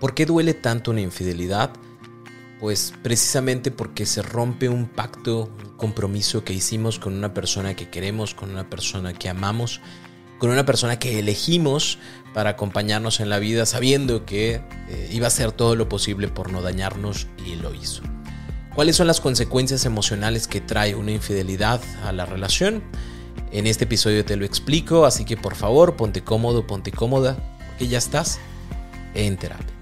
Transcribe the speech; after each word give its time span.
¿Por 0.00 0.14
qué 0.14 0.26
duele 0.26 0.54
tanto 0.54 0.90
una 0.90 1.00
infidelidad? 1.00 1.70
Pues 2.60 2.92
precisamente 3.02 3.70
porque 3.70 4.06
se 4.06 4.22
rompe 4.22 4.68
un 4.68 4.86
pacto, 4.86 5.50
un 5.64 5.76
compromiso 5.76 6.44
que 6.44 6.52
hicimos 6.52 6.98
con 6.98 7.14
una 7.14 7.34
persona 7.34 7.74
que 7.74 7.90
queremos, 7.90 8.34
con 8.34 8.50
una 8.50 8.68
persona 8.70 9.12
que 9.12 9.28
amamos, 9.28 9.80
con 10.38 10.50
una 10.50 10.64
persona 10.66 10.98
que 10.98 11.18
elegimos 11.18 11.98
para 12.32 12.50
acompañarnos 12.50 13.20
en 13.20 13.28
la 13.28 13.38
vida 13.38 13.66
sabiendo 13.66 14.26
que 14.26 14.60
eh, 14.88 15.10
iba 15.12 15.26
a 15.26 15.28
hacer 15.28 15.52
todo 15.52 15.76
lo 15.76 15.88
posible 15.88 16.28
por 16.28 16.52
no 16.52 16.62
dañarnos 16.62 17.28
y 17.46 17.56
lo 17.56 17.74
hizo. 17.74 18.02
¿Cuáles 18.74 18.96
son 18.96 19.06
las 19.06 19.20
consecuencias 19.20 19.84
emocionales 19.84 20.48
que 20.48 20.60
trae 20.60 20.96
una 20.96 21.12
infidelidad 21.12 21.80
a 22.04 22.12
la 22.12 22.26
relación? 22.26 22.82
En 23.52 23.68
este 23.68 23.84
episodio 23.84 24.24
te 24.24 24.36
lo 24.36 24.44
explico, 24.44 25.06
así 25.06 25.24
que 25.24 25.36
por 25.36 25.54
favor 25.54 25.96
ponte 25.96 26.24
cómodo, 26.24 26.66
ponte 26.66 26.90
cómoda, 26.90 27.36
porque 27.68 27.86
ya 27.86 27.98
estás 27.98 28.40
en 29.14 29.36
terapia. 29.36 29.73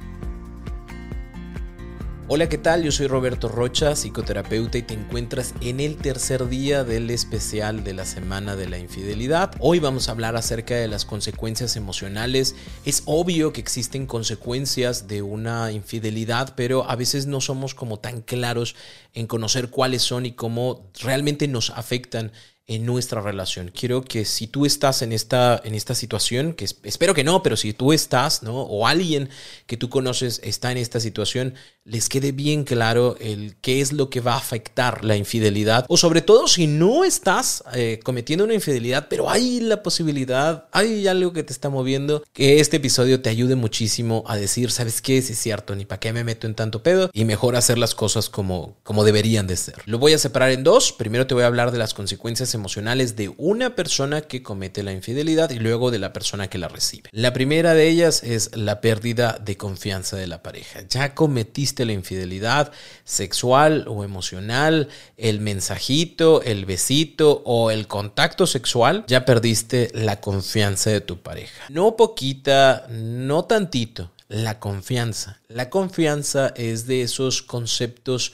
Hola, 2.34 2.48
¿qué 2.48 2.56
tal? 2.56 2.82
Yo 2.82 2.90
soy 2.92 3.08
Roberto 3.08 3.46
Rocha, 3.46 3.94
psicoterapeuta 3.94 4.78
y 4.78 4.82
te 4.82 4.94
encuentras 4.94 5.52
en 5.60 5.80
el 5.80 5.98
tercer 5.98 6.48
día 6.48 6.82
del 6.82 7.10
especial 7.10 7.84
de 7.84 7.92
la 7.92 8.06
Semana 8.06 8.56
de 8.56 8.70
la 8.70 8.78
Infidelidad. 8.78 9.54
Hoy 9.58 9.80
vamos 9.80 10.08
a 10.08 10.12
hablar 10.12 10.34
acerca 10.34 10.74
de 10.74 10.88
las 10.88 11.04
consecuencias 11.04 11.76
emocionales. 11.76 12.56
Es 12.86 13.02
obvio 13.04 13.52
que 13.52 13.60
existen 13.60 14.06
consecuencias 14.06 15.08
de 15.08 15.20
una 15.20 15.72
infidelidad, 15.72 16.54
pero 16.56 16.88
a 16.88 16.96
veces 16.96 17.26
no 17.26 17.42
somos 17.42 17.74
como 17.74 17.98
tan 17.98 18.22
claros 18.22 18.76
en 19.12 19.26
conocer 19.26 19.68
cuáles 19.68 20.00
son 20.00 20.24
y 20.24 20.32
cómo 20.32 20.88
realmente 21.02 21.48
nos 21.48 21.68
afectan 21.68 22.32
en 22.66 22.86
nuestra 22.86 23.20
relación. 23.20 23.72
Quiero 23.74 24.02
que 24.02 24.24
si 24.24 24.46
tú 24.46 24.66
estás 24.66 25.02
en 25.02 25.12
esta, 25.12 25.60
en 25.64 25.74
esta 25.74 25.94
situación, 25.94 26.54
que 26.54 26.64
espero 26.64 27.12
que 27.12 27.24
no, 27.24 27.42
pero 27.42 27.56
si 27.56 27.72
tú 27.72 27.92
estás, 27.92 28.42
¿no? 28.42 28.62
O 28.62 28.86
alguien 28.86 29.28
que 29.66 29.76
tú 29.76 29.88
conoces 29.88 30.40
está 30.44 30.70
en 30.70 30.78
esta 30.78 31.00
situación, 31.00 31.54
les 31.84 32.08
quede 32.08 32.30
bien 32.30 32.62
claro 32.62 33.16
el 33.20 33.56
qué 33.60 33.80
es 33.80 33.92
lo 33.92 34.08
que 34.08 34.20
va 34.20 34.34
a 34.34 34.38
afectar 34.38 35.04
la 35.04 35.16
infidelidad. 35.16 35.84
O 35.88 35.96
sobre 35.96 36.22
todo 36.22 36.46
si 36.46 36.68
no 36.68 37.02
estás 37.02 37.64
eh, 37.74 37.98
cometiendo 38.04 38.44
una 38.44 38.54
infidelidad, 38.54 39.08
pero 39.10 39.28
hay 39.28 39.60
la 39.60 39.82
posibilidad, 39.82 40.68
hay 40.70 41.08
algo 41.08 41.32
que 41.32 41.42
te 41.42 41.52
está 41.52 41.68
moviendo, 41.68 42.22
que 42.32 42.60
este 42.60 42.76
episodio 42.76 43.20
te 43.20 43.30
ayude 43.30 43.56
muchísimo 43.56 44.22
a 44.28 44.36
decir, 44.36 44.70
¿sabes 44.70 45.02
qué? 45.02 45.20
Si 45.20 45.32
es 45.32 45.38
cierto, 45.40 45.74
ni 45.74 45.84
para 45.84 45.98
qué 45.98 46.12
me 46.12 46.22
meto 46.22 46.46
en 46.46 46.54
tanto 46.54 46.84
pedo 46.84 47.10
y 47.12 47.24
mejor 47.24 47.56
hacer 47.56 47.78
las 47.78 47.96
cosas 47.96 48.28
como, 48.28 48.76
como 48.84 49.02
deberían 49.02 49.48
de 49.48 49.56
ser. 49.56 49.82
Lo 49.86 49.98
voy 49.98 50.12
a 50.12 50.18
separar 50.18 50.50
en 50.50 50.62
dos. 50.62 50.92
Primero 50.92 51.26
te 51.26 51.34
voy 51.34 51.42
a 51.42 51.48
hablar 51.48 51.72
de 51.72 51.78
las 51.78 51.94
consecuencias 51.94 52.51
emocionales 52.54 53.16
de 53.16 53.32
una 53.36 53.74
persona 53.74 54.22
que 54.22 54.42
comete 54.42 54.82
la 54.82 54.92
infidelidad 54.92 55.50
y 55.50 55.58
luego 55.58 55.90
de 55.90 55.98
la 55.98 56.12
persona 56.12 56.48
que 56.48 56.58
la 56.58 56.68
recibe. 56.68 57.10
La 57.12 57.32
primera 57.32 57.74
de 57.74 57.88
ellas 57.88 58.22
es 58.22 58.56
la 58.56 58.80
pérdida 58.80 59.38
de 59.42 59.56
confianza 59.56 60.16
de 60.16 60.26
la 60.26 60.42
pareja. 60.42 60.82
Ya 60.88 61.14
cometiste 61.14 61.84
la 61.84 61.92
infidelidad 61.92 62.72
sexual 63.04 63.86
o 63.88 64.04
emocional, 64.04 64.88
el 65.16 65.40
mensajito, 65.40 66.42
el 66.42 66.64
besito 66.64 67.42
o 67.44 67.70
el 67.70 67.86
contacto 67.86 68.46
sexual, 68.46 69.04
ya 69.06 69.24
perdiste 69.24 69.90
la 69.94 70.20
confianza 70.20 70.90
de 70.90 71.00
tu 71.00 71.22
pareja. 71.22 71.64
No 71.68 71.96
poquita, 71.96 72.86
no 72.90 73.44
tantito, 73.44 74.12
la 74.28 74.58
confianza. 74.58 75.40
La 75.48 75.70
confianza 75.70 76.52
es 76.56 76.86
de 76.86 77.02
esos 77.02 77.42
conceptos 77.42 78.32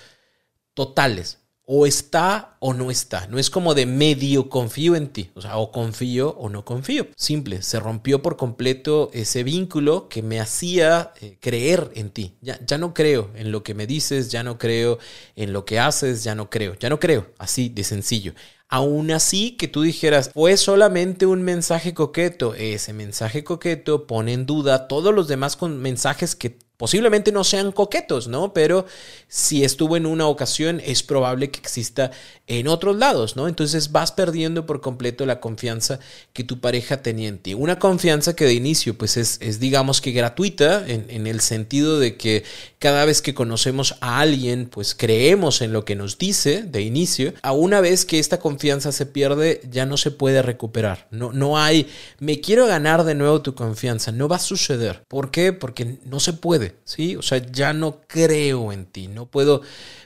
totales 0.75 1.38
o 1.71 1.85
está 1.87 2.57
o 2.61 2.73
no 2.73 2.91
está. 2.91 3.27
No 3.27 3.39
es 3.39 3.51
como 3.51 3.75
de 3.75 3.85
medio 3.85 4.49
confío 4.49 4.97
en 4.97 5.09
ti, 5.09 5.31
o 5.35 5.43
sea, 5.43 5.59
o 5.59 5.71
confío 5.71 6.31
o 6.31 6.49
no 6.49 6.65
confío. 6.65 7.09
Simple, 7.15 7.61
se 7.61 7.79
rompió 7.79 8.23
por 8.23 8.39
completo 8.39 9.11
ese 9.13 9.45
vínculo 9.45 10.09
que 10.09 10.23
me 10.23 10.41
hacía 10.41 11.13
eh, 11.21 11.37
creer 11.41 11.91
en 11.95 12.09
ti. 12.09 12.37
Ya, 12.41 12.59
ya 12.67 12.79
no 12.79 12.95
creo 12.95 13.31
en 13.35 13.53
lo 13.53 13.63
que 13.63 13.75
me 13.75 13.87
dices, 13.87 14.31
ya 14.31 14.43
no 14.43 14.57
creo 14.57 14.99
en 15.37 15.53
lo 15.53 15.67
que 15.67 15.79
haces, 15.79 16.25
ya 16.25 16.35
no 16.35 16.49
creo, 16.49 16.75
ya 16.75 16.89
no 16.89 16.99
creo, 16.99 17.27
así 17.37 17.69
de 17.69 17.85
sencillo. 17.85 18.33
Aún 18.71 19.11
así, 19.11 19.53
que 19.59 19.69
tú 19.69 19.83
dijeras, 19.83 20.31
fue 20.33 20.57
solamente 20.57 21.27
un 21.27 21.43
mensaje 21.43 21.93
coqueto. 21.93 22.55
Ese 22.55 22.95
mensaje 22.95 23.45
coqueto 23.45 24.07
pone 24.07 24.33
en 24.33 24.47
duda 24.47 24.89
todos 24.89 25.15
los 25.15 25.29
demás 25.29 25.61
mensajes 25.63 26.35
que 26.35 26.59
Posiblemente 26.79 27.33
no 27.33 27.43
sean 27.43 27.73
coquetos, 27.73 28.29
¿no? 28.29 28.53
Pero 28.53 28.87
si 29.27 29.65
estuvo 29.65 29.97
en 29.97 30.07
una 30.07 30.29
ocasión, 30.29 30.81
es 30.85 31.03
probable 31.03 31.51
que 31.51 31.59
exista 31.59 32.13
en 32.47 32.69
otros 32.69 32.97
lados, 32.97 33.35
¿no? 33.35 33.49
Entonces 33.49 33.91
vas 33.91 34.13
perdiendo 34.13 34.65
por 34.65 34.81
completo 34.81 35.27
la 35.27 35.41
confianza 35.41 35.99
que 36.33 36.45
tu 36.45 36.61
pareja 36.61 37.03
tenía 37.03 37.29
en 37.29 37.39
ti. 37.39 37.53
Una 37.55 37.81
confianza 37.81 38.37
que 38.37 38.45
de 38.45 38.55
inicio, 38.55 38.97
pues 38.97 39.17
es, 39.17 39.59
digamos 39.59 40.01
que 40.01 40.13
gratuita, 40.13 40.87
en, 40.87 41.07
en, 41.09 41.27
el 41.27 41.41
sentido 41.41 41.99
de 41.99 42.17
que 42.17 42.45
cada 42.79 43.05
vez 43.05 43.23
que 43.23 43.35
conocemos 43.35 43.97
a 44.01 44.21
alguien, 44.21 44.69
pues 44.71 44.95
creemos 44.95 45.63
en 45.63 45.73
lo 45.73 45.85
que 45.85 45.97
nos 45.97 46.17
dice 46.17 46.63
de 46.63 46.83
inicio. 46.83 47.35
A 47.43 47.51
una 47.51 47.81
vez 47.81 48.05
que 48.05 48.21
esta 48.21 48.39
confianza 48.39 48.93
se 48.93 49.05
pierde, 49.05 49.61
ya 49.69 49.85
no 49.85 49.97
se 49.97 50.13
puede 50.13 50.43
recuperar. 50.43 51.09
No, 51.11 51.33
no 51.33 51.59
hay, 51.59 51.89
me 52.21 52.41
quiero 52.41 52.69
ganar 52.69 53.03
de 53.03 53.17
nuevo 53.17 53.43
tu 53.43 53.57
confianza. 53.57 54.13
No 54.13 54.29
va 54.29 54.37
a 54.37 54.39
suceder. 54.39 55.03
¿Por 55.09 55.33
qué? 55.33 55.53
Porque 55.53 55.99
no 56.05 56.21
se 56.21 56.35
puede. 56.35 56.68
¿Sí? 56.85 57.17
O 57.17 57.23
sea, 57.23 57.39
ya 57.39 57.73
no 57.73 58.01
creo 58.07 58.73
en 58.73 58.87
ti, 58.87 59.09
no 59.09 59.27
puedo 59.27 59.63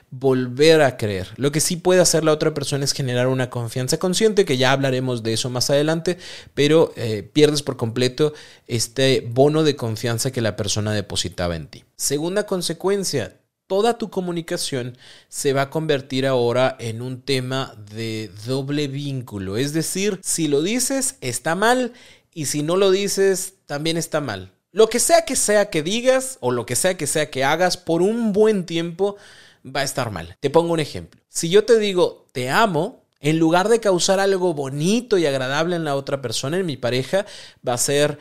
volver 0.09 0.83
a 0.83 0.95
creer. 0.95 1.29
Lo 1.37 1.51
que 1.51 1.59
sí 1.59 1.75
puede 1.75 1.99
hacer 1.99 2.23
la 2.23 2.33
otra 2.33 2.53
persona 2.53 2.85
es 2.85 2.93
generar 2.93 3.27
una 3.27 3.49
confianza 3.49 3.97
consciente, 3.97 4.45
que 4.45 4.57
ya 4.57 4.71
hablaremos 4.71 5.23
de 5.23 5.33
eso 5.33 5.49
más 5.49 5.71
adelante, 5.71 6.17
pero 6.53 6.93
eh, 6.95 7.23
pierdes 7.23 7.63
por 7.63 7.77
completo 7.77 8.33
este 8.67 9.27
bono 9.27 9.63
de 9.63 9.75
confianza 9.75 10.31
que 10.31 10.41
la 10.41 10.55
persona 10.55 10.93
depositaba 10.93 11.55
en 11.55 11.67
ti. 11.67 11.83
Segunda 11.95 12.45
consecuencia, 12.45 13.39
toda 13.65 13.97
tu 13.97 14.11
comunicación 14.11 14.97
se 15.29 15.51
va 15.53 15.63
a 15.63 15.69
convertir 15.71 16.27
ahora 16.27 16.77
en 16.79 17.01
un 17.01 17.21
tema 17.21 17.75
de 17.91 18.29
doble 18.45 18.87
vínculo. 18.87 19.57
Es 19.57 19.73
decir, 19.73 20.19
si 20.21 20.47
lo 20.47 20.61
dices, 20.61 21.17
está 21.21 21.55
mal, 21.55 21.93
y 22.35 22.45
si 22.45 22.63
no 22.63 22.77
lo 22.77 22.91
dices, 22.91 23.55
también 23.65 23.97
está 23.97 24.21
mal. 24.21 24.52
Lo 24.73 24.89
que 24.89 24.99
sea 24.99 25.23
que 25.23 25.35
sea 25.35 25.69
que 25.69 25.83
digas 25.83 26.37
o 26.41 26.51
lo 26.51 26.65
que 26.65 26.75
sea 26.75 26.97
que 26.97 27.05
sea 27.05 27.29
que 27.29 27.43
hagas 27.43 27.77
por 27.77 28.01
un 28.01 28.33
buen 28.33 28.65
tiempo 28.65 29.17
va 29.63 29.81
a 29.81 29.83
estar 29.83 30.09
mal. 30.09 30.35
Te 30.39 30.49
pongo 30.49 30.73
un 30.73 30.79
ejemplo. 30.79 31.21
Si 31.29 31.47
yo 31.49 31.63
te 31.63 31.77
digo 31.77 32.25
te 32.31 32.49
amo, 32.49 33.05
en 33.19 33.37
lugar 33.37 33.69
de 33.69 33.79
causar 33.79 34.19
algo 34.19 34.55
bonito 34.55 35.19
y 35.19 35.27
agradable 35.27 35.75
en 35.75 35.83
la 35.83 35.95
otra 35.95 36.21
persona, 36.21 36.57
en 36.57 36.65
mi 36.65 36.75
pareja, 36.75 37.25
va 37.65 37.73
a 37.73 37.77
ser, 37.77 38.17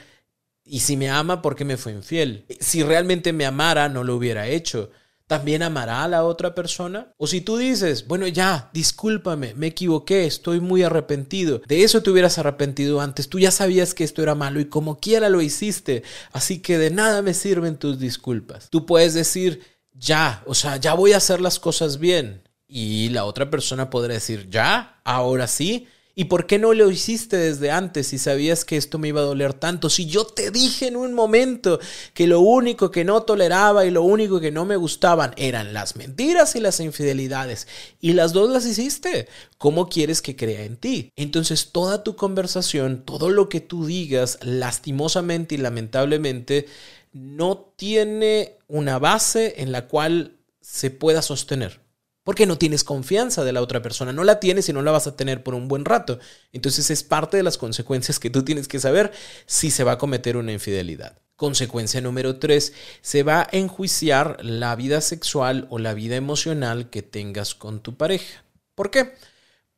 ¿y 0.62 0.80
si 0.80 0.98
me 0.98 1.08
ama, 1.08 1.40
por 1.40 1.56
qué 1.56 1.64
me 1.64 1.78
fue 1.78 1.92
infiel? 1.92 2.44
Si 2.60 2.82
realmente 2.82 3.32
me 3.32 3.46
amara, 3.46 3.88
no 3.88 4.04
lo 4.04 4.14
hubiera 4.14 4.46
hecho 4.46 4.90
también 5.32 5.62
amará 5.62 6.04
a 6.04 6.08
la 6.08 6.24
otra 6.24 6.54
persona? 6.54 7.14
O 7.16 7.26
si 7.26 7.40
tú 7.40 7.56
dices, 7.56 8.06
bueno, 8.06 8.26
ya, 8.26 8.68
discúlpame, 8.74 9.54
me 9.54 9.68
equivoqué, 9.68 10.26
estoy 10.26 10.60
muy 10.60 10.82
arrepentido. 10.82 11.62
De 11.66 11.84
eso 11.84 12.02
te 12.02 12.10
hubieras 12.10 12.36
arrepentido 12.36 13.00
antes, 13.00 13.30
tú 13.30 13.38
ya 13.38 13.50
sabías 13.50 13.94
que 13.94 14.04
esto 14.04 14.22
era 14.22 14.34
malo 14.34 14.60
y 14.60 14.66
como 14.66 15.00
quiera 15.00 15.30
lo 15.30 15.40
hiciste, 15.40 16.02
así 16.32 16.58
que 16.58 16.76
de 16.76 16.90
nada 16.90 17.22
me 17.22 17.32
sirven 17.32 17.78
tus 17.78 17.98
disculpas. 17.98 18.68
Tú 18.68 18.84
puedes 18.84 19.14
decir, 19.14 19.62
ya, 19.94 20.42
o 20.44 20.54
sea, 20.54 20.76
ya 20.76 20.92
voy 20.92 21.14
a 21.14 21.16
hacer 21.16 21.40
las 21.40 21.58
cosas 21.58 21.98
bien. 21.98 22.42
Y 22.68 23.08
la 23.08 23.24
otra 23.24 23.48
persona 23.48 23.88
podrá 23.88 24.12
decir, 24.12 24.50
ya, 24.50 25.00
ahora 25.02 25.46
sí. 25.46 25.88
¿Y 26.14 26.24
por 26.24 26.46
qué 26.46 26.58
no 26.58 26.74
lo 26.74 26.90
hiciste 26.90 27.38
desde 27.38 27.70
antes 27.70 28.08
si 28.08 28.18
sabías 28.18 28.66
que 28.66 28.76
esto 28.76 28.98
me 28.98 29.08
iba 29.08 29.22
a 29.22 29.24
doler 29.24 29.54
tanto? 29.54 29.88
Si 29.88 30.04
yo 30.04 30.26
te 30.26 30.50
dije 30.50 30.88
en 30.88 30.96
un 30.96 31.14
momento 31.14 31.80
que 32.12 32.26
lo 32.26 32.40
único 32.40 32.90
que 32.90 33.02
no 33.02 33.22
toleraba 33.22 33.86
y 33.86 33.90
lo 33.90 34.02
único 34.02 34.38
que 34.38 34.50
no 34.50 34.66
me 34.66 34.76
gustaban 34.76 35.32
eran 35.38 35.72
las 35.72 35.96
mentiras 35.96 36.54
y 36.54 36.60
las 36.60 36.80
infidelidades 36.80 37.66
y 37.98 38.12
las 38.12 38.34
dos 38.34 38.50
las 38.50 38.66
hiciste, 38.66 39.26
¿cómo 39.56 39.88
quieres 39.88 40.20
que 40.20 40.36
crea 40.36 40.64
en 40.64 40.76
ti? 40.76 41.10
Entonces 41.16 41.72
toda 41.72 42.04
tu 42.04 42.14
conversación, 42.14 43.04
todo 43.06 43.30
lo 43.30 43.48
que 43.48 43.60
tú 43.60 43.86
digas, 43.86 44.38
lastimosamente 44.42 45.54
y 45.54 45.58
lamentablemente, 45.58 46.66
no 47.14 47.72
tiene 47.76 48.56
una 48.68 48.98
base 48.98 49.54
en 49.62 49.72
la 49.72 49.86
cual 49.88 50.36
se 50.60 50.90
pueda 50.90 51.22
sostener. 51.22 51.81
Porque 52.24 52.46
no 52.46 52.56
tienes 52.58 52.84
confianza 52.84 53.44
de 53.44 53.52
la 53.52 53.62
otra 53.62 53.82
persona, 53.82 54.12
no 54.12 54.22
la 54.22 54.38
tienes 54.38 54.68
y 54.68 54.72
no 54.72 54.82
la 54.82 54.92
vas 54.92 55.06
a 55.06 55.16
tener 55.16 55.42
por 55.42 55.54
un 55.54 55.66
buen 55.66 55.84
rato. 55.84 56.20
Entonces 56.52 56.90
es 56.90 57.02
parte 57.02 57.36
de 57.36 57.42
las 57.42 57.58
consecuencias 57.58 58.20
que 58.20 58.30
tú 58.30 58.44
tienes 58.44 58.68
que 58.68 58.78
saber 58.78 59.10
si 59.46 59.70
se 59.70 59.84
va 59.84 59.92
a 59.92 59.98
cometer 59.98 60.36
una 60.36 60.52
infidelidad. 60.52 61.18
Consecuencia 61.34 62.00
número 62.00 62.38
tres, 62.38 62.72
se 63.00 63.24
va 63.24 63.40
a 63.40 63.48
enjuiciar 63.50 64.38
la 64.44 64.76
vida 64.76 65.00
sexual 65.00 65.66
o 65.70 65.78
la 65.80 65.94
vida 65.94 66.14
emocional 66.14 66.90
que 66.90 67.02
tengas 67.02 67.56
con 67.56 67.80
tu 67.80 67.96
pareja. 67.96 68.44
¿Por 68.76 68.92
qué? 68.92 69.14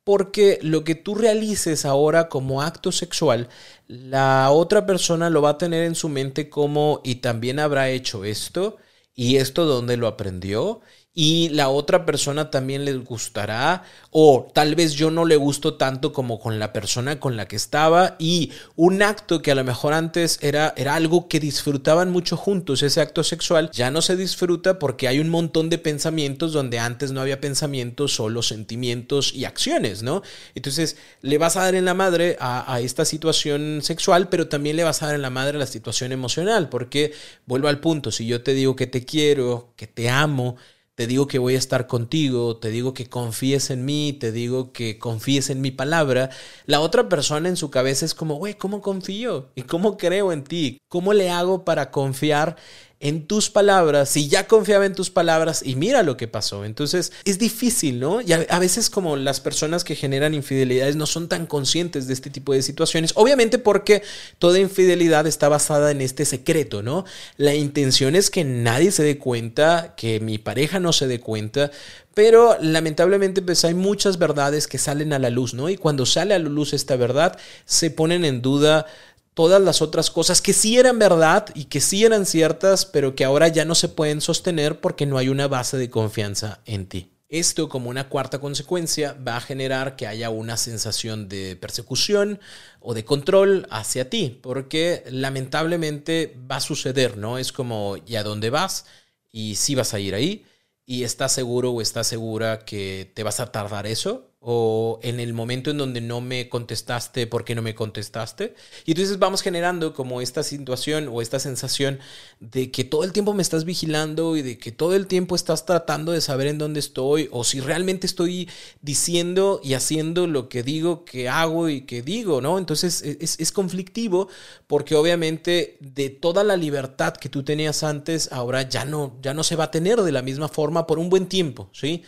Porque 0.05 0.58
lo 0.61 0.85
que 0.85 0.94
tú 0.94 1.14
realices 1.14 1.87
ahora 1.87 2.29
como 2.29 2.61
acto 2.61 2.93
sexual, 2.93 3.49
la 3.88 4.50
otra 4.50 4.85
persona 4.85 5.31
lo 5.31 5.41
va 5.41 5.50
a 5.50 5.58
tener 5.58 5.85
en 5.85 5.94
su 5.94 6.11
mente 6.11 6.50
como, 6.50 7.00
y 7.02 7.17
también 7.17 7.58
habrá 7.58 7.88
hecho 7.88 8.26
esto, 8.26 8.76
y 9.14 9.37
esto 9.37 9.64
dónde 9.64 9.96
lo 9.96 10.06
aprendió, 10.06 10.82
y 11.16 11.49
la 11.50 11.69
otra 11.69 12.05
persona 12.05 12.50
también 12.50 12.84
les 12.84 13.02
gustará 13.05 13.84
o 14.11 14.50
tal 14.52 14.75
vez 14.75 14.94
yo 14.94 15.12
no 15.12 15.25
le 15.25 15.37
gusto 15.37 15.75
tanto 15.75 16.12
como 16.12 16.40
con 16.40 16.58
la 16.58 16.72
persona 16.72 17.20
con 17.20 17.37
la 17.37 17.46
que 17.46 17.55
estaba 17.55 18.16
y 18.19 18.50
un 18.75 19.00
acto 19.00 19.40
que 19.40 19.52
a 19.52 19.55
lo 19.55 19.62
mejor 19.62 19.93
antes 19.93 20.38
era, 20.43 20.75
era 20.76 20.96
algo 20.96 21.28
que 21.28 21.38
disfrutaban 21.38 22.11
mucho 22.11 22.37
juntos, 22.37 22.82
ese 22.82 23.00
acto 23.00 23.22
sexual, 23.22 23.70
ya 23.72 23.93
no 23.93 24.02
se 24.02 24.16
disfruta 24.16 24.81
porque 24.81 25.06
hay 25.06 25.20
un 25.20 25.28
montón 25.28 25.70
de 25.70 25.78
pensamientos 25.78 26.52
donde 26.52 26.81
antes 26.81 27.12
no 27.12 27.20
había 27.20 27.40
pensamientos, 27.40 28.14
solo 28.14 28.43
sentimientos 28.43 29.32
y 29.32 29.44
acciones, 29.44 30.02
¿no? 30.02 30.22
Entonces 30.56 30.96
le 31.22 31.38
vas 31.38 31.56
a 31.56 31.62
dar 31.62 31.76
en 31.76 31.84
la 31.84 31.94
madre 31.94 32.37
a, 32.40 32.72
a 32.72 32.81
esta 32.81 33.05
situación 33.05 33.81
sexual, 33.82 34.28
pero 34.28 34.49
también 34.49 34.75
le 34.76 34.82
vas 34.82 35.02
a 35.02 35.06
dar 35.06 35.14
en 35.14 35.22
la 35.22 35.31
madre 35.31 35.56
a 35.56 35.60
la 35.60 35.67
situación 35.67 36.10
emocional, 36.10 36.69
porque 36.69 37.12
vuelvo 37.46 37.69
al 37.69 37.78
punto, 37.78 38.10
si 38.10 38.26
yo 38.26 38.43
te 38.43 38.52
digo 38.52 38.75
que 38.75 38.88
te 38.88 39.05
quiero, 39.05 39.72
que 39.76 39.87
te 39.87 40.10
amo, 40.10 40.56
te 40.94 41.06
digo 41.06 41.26
que 41.26 41.38
voy 41.38 41.56
a 41.56 41.58
estar 41.58 41.87
contigo, 41.87 42.56
te 42.58 42.70
digo 42.70 42.94
que 42.94 43.06
confíes 43.06 43.70
en 43.70 43.85
mí, 43.85 44.12
te 44.12 44.31
digo 44.31 44.73
que 44.73 44.99
confíes 44.99 45.50
en 45.50 45.61
mi 45.61 45.70
palabra, 45.70 46.31
la 46.67 46.81
otra 46.81 47.08
persona 47.08 47.49
en 47.49 47.56
su 47.56 47.70
cabeza 47.70 48.05
es 48.05 48.14
como, 48.14 48.37
güey, 48.37 48.55
¿cómo 48.55 48.81
confío? 48.81 49.50
¿Y 49.55 49.62
cómo 49.62 49.96
creo 49.96 50.32
en 50.32 50.44
ti? 50.44 50.79
¿Cómo 50.88 51.12
le 51.12 51.31
hago 51.31 51.64
para 51.64 51.91
confiar 51.91 52.56
en 53.05 53.27
tus 53.27 53.51
palabras, 53.51 54.09
si 54.09 54.29
ya 54.29 54.49
confiaba 54.49 54.87
en 54.87 54.95
tus 54.95 55.11
palabras 55.11 55.61
y 55.62 55.77
mira 55.77 56.03
lo 56.03 56.17
que 56.17 56.27
pasó. 56.27 56.65
Entonces 56.65 57.12
es 57.27 57.39
difícil, 57.39 58.01
¿no? 58.01 58.23
Y 58.23 58.33
a, 58.33 58.59
veces 58.59 58.89
como 58.89 59.17
las 59.17 59.41
personas 59.41 59.85
que 59.85 59.95
generan 59.95 60.33
infidelidades 60.33 60.97
no 60.97 61.05
son 61.05 61.29
tan 61.29 61.45
conscientes 61.45 62.06
de 62.06 62.15
este 62.15 62.31
tipo 62.31 62.55
de 62.55 62.62
situaciones, 62.62 63.12
obviamente 63.15 63.59
porque 63.59 64.03
toda 64.39 64.59
infidelidad 64.59 65.27
está 65.27 65.51
basada 65.51 65.91
en 65.91 66.01
este 66.01 66.25
secreto, 66.25 66.83
¿no? 66.83 67.05
La 67.37 67.55
intención 67.55 68.17
es 68.17 68.31
que 68.31 68.43
nadie 68.43 68.91
se 68.91 69.03
dé 69.03 69.19
cuenta, 69.19 69.93
que 69.99 70.19
mi 70.21 70.39
pareja 70.39 70.81
no 70.81 70.95
se 70.95 71.06
dé 71.06 71.21
cuenta, 71.21 71.71
pero 72.15 72.56
lamentablemente 72.59 73.43
pues 73.43 73.67
hay 73.67 73.75
muchas 73.75 74.19
verdades 74.19 74.67
que 74.67 74.79
salen 74.79 75.12
a 75.12 75.19
la 75.19 75.29
luz, 75.29 75.53
¿no? 75.53 75.69
Y 75.69 75.77
cuando 75.77 76.06
sale 76.06 76.33
a 76.33 76.39
la 76.39 76.49
luz 76.49 76.73
esta 76.73 76.97
verdad, 76.97 77.37
se 77.67 77.91
ponen 77.91 78.25
en 78.25 78.41
duda 78.41 78.87
todas 79.34 79.60
las 79.60 79.82
otras 79.82 80.10
cosas 80.10 80.40
que 80.40 80.52
sí 80.52 80.78
eran 80.78 80.98
verdad 80.98 81.46
y 81.54 81.64
que 81.64 81.81
sí 81.81 82.04
eran 82.04 82.25
ciertas, 82.25 82.86
pero 82.86 83.14
que 83.14 83.25
ahora 83.25 83.48
ya 83.48 83.64
no 83.64 83.75
se 83.75 83.88
pueden 83.88 84.20
sostener 84.20 84.81
porque 84.81 85.06
no 85.06 85.19
hay 85.19 85.28
una 85.28 85.48
base 85.48 85.76
de 85.76 85.90
confianza 85.90 86.60
en 86.64 86.86
ti. 86.86 87.10
Esto, 87.28 87.69
como 87.69 87.90
una 87.90 88.08
cuarta 88.08 88.38
consecuencia, 88.38 89.16
va 89.26 89.36
a 89.36 89.40
generar 89.40 89.96
que 89.96 90.06
haya 90.06 90.31
una 90.31 90.56
sensación 90.56 91.28
de 91.28 91.56
persecución 91.56 92.38
o 92.78 92.94
de 92.94 93.04
control 93.04 93.66
hacia 93.70 94.08
ti, 94.08 94.38
porque 94.40 95.02
lamentablemente 95.10 96.36
va 96.48 96.56
a 96.56 96.60
suceder, 96.60 97.16
¿no? 97.16 97.38
Es 97.38 97.50
como, 97.50 97.96
¿y 98.06 98.16
a 98.16 98.22
dónde 98.22 98.50
vas? 98.50 98.86
Y 99.32 99.56
si 99.56 99.75
vas 99.75 99.94
a 99.94 99.98
ir 99.98 100.14
ahí, 100.14 100.44
y 100.86 101.04
estás 101.04 101.32
seguro 101.32 101.72
o 101.72 101.81
estás 101.81 102.06
segura 102.06 102.60
que 102.60 103.10
te 103.14 103.22
vas 103.22 103.40
a 103.40 103.50
tardar 103.50 103.86
eso, 103.86 104.31
o 104.46 105.00
en 105.02 105.20
el 105.20 105.32
momento 105.32 105.70
en 105.70 105.79
donde 105.79 106.02
no 106.02 106.20
me 106.20 106.50
contestaste, 106.50 107.26
¿por 107.26 107.44
qué 107.44 107.55
no 107.55 107.62
me 107.62 107.75
contestaste? 107.75 108.55
Y 108.85 108.91
entonces 108.91 109.19
vamos 109.19 109.41
generando 109.41 109.94
como 109.94 110.20
esta 110.20 110.43
situación 110.43 111.08
o 111.11 111.23
esta 111.23 111.38
sensación 111.38 111.99
de 112.41 112.70
que 112.70 112.85
todo 112.85 113.05
el 113.05 113.12
tiempo 113.12 113.32
me 113.32 113.41
estás 113.41 113.64
vigilando 113.64 114.37
y 114.37 114.43
de 114.43 114.58
que 114.58 114.70
todo 114.70 114.94
el 114.94 115.06
tiempo 115.06 115.35
estás 115.35 115.64
tratando 115.64 116.12
de 116.12 116.20
saber 116.20 116.49
en 116.49 116.58
dónde 116.58 116.81
estoy 116.81 117.31
o 117.32 117.43
si 117.43 117.61
realmente 117.61 118.06
estoy 118.06 118.50
diciendo 118.82 119.62
y 119.64 119.73
haciendo 119.73 120.26
lo 120.26 120.50
que 120.50 120.62
digo 120.62 121.06
que 121.06 121.31
hago 121.31 121.70
y 121.70 121.87
que 121.87 122.02
digo, 122.02 122.43
¿no? 122.43 122.58
Entonces 122.58 123.00
e, 123.00 123.17
es, 123.23 123.41
es 123.41 123.50
conflictivo 123.50 124.29
porque 124.67 124.94
obviamente 124.94 125.79
de 125.81 126.11
toda 126.11 126.44
la 126.44 126.58
libertad 126.58 127.14
que 127.14 127.31
tú 127.31 127.44
tenías 127.44 127.82
antes, 127.82 128.31
ahora 128.31 128.69
ya 128.69 128.85
no, 128.85 129.17
ya 129.23 129.32
no 129.32 129.43
se 129.43 129.56
va 129.56 129.64
a 129.64 129.70
tener 129.70 130.02
de 130.02 130.12
la 130.12 130.20
misma 130.20 130.49
forma 130.49 130.87
por 130.87 130.99
un 130.99 131.08
buen 131.08 131.26
tiempo, 131.29 131.70
¿sí? 131.73 132.02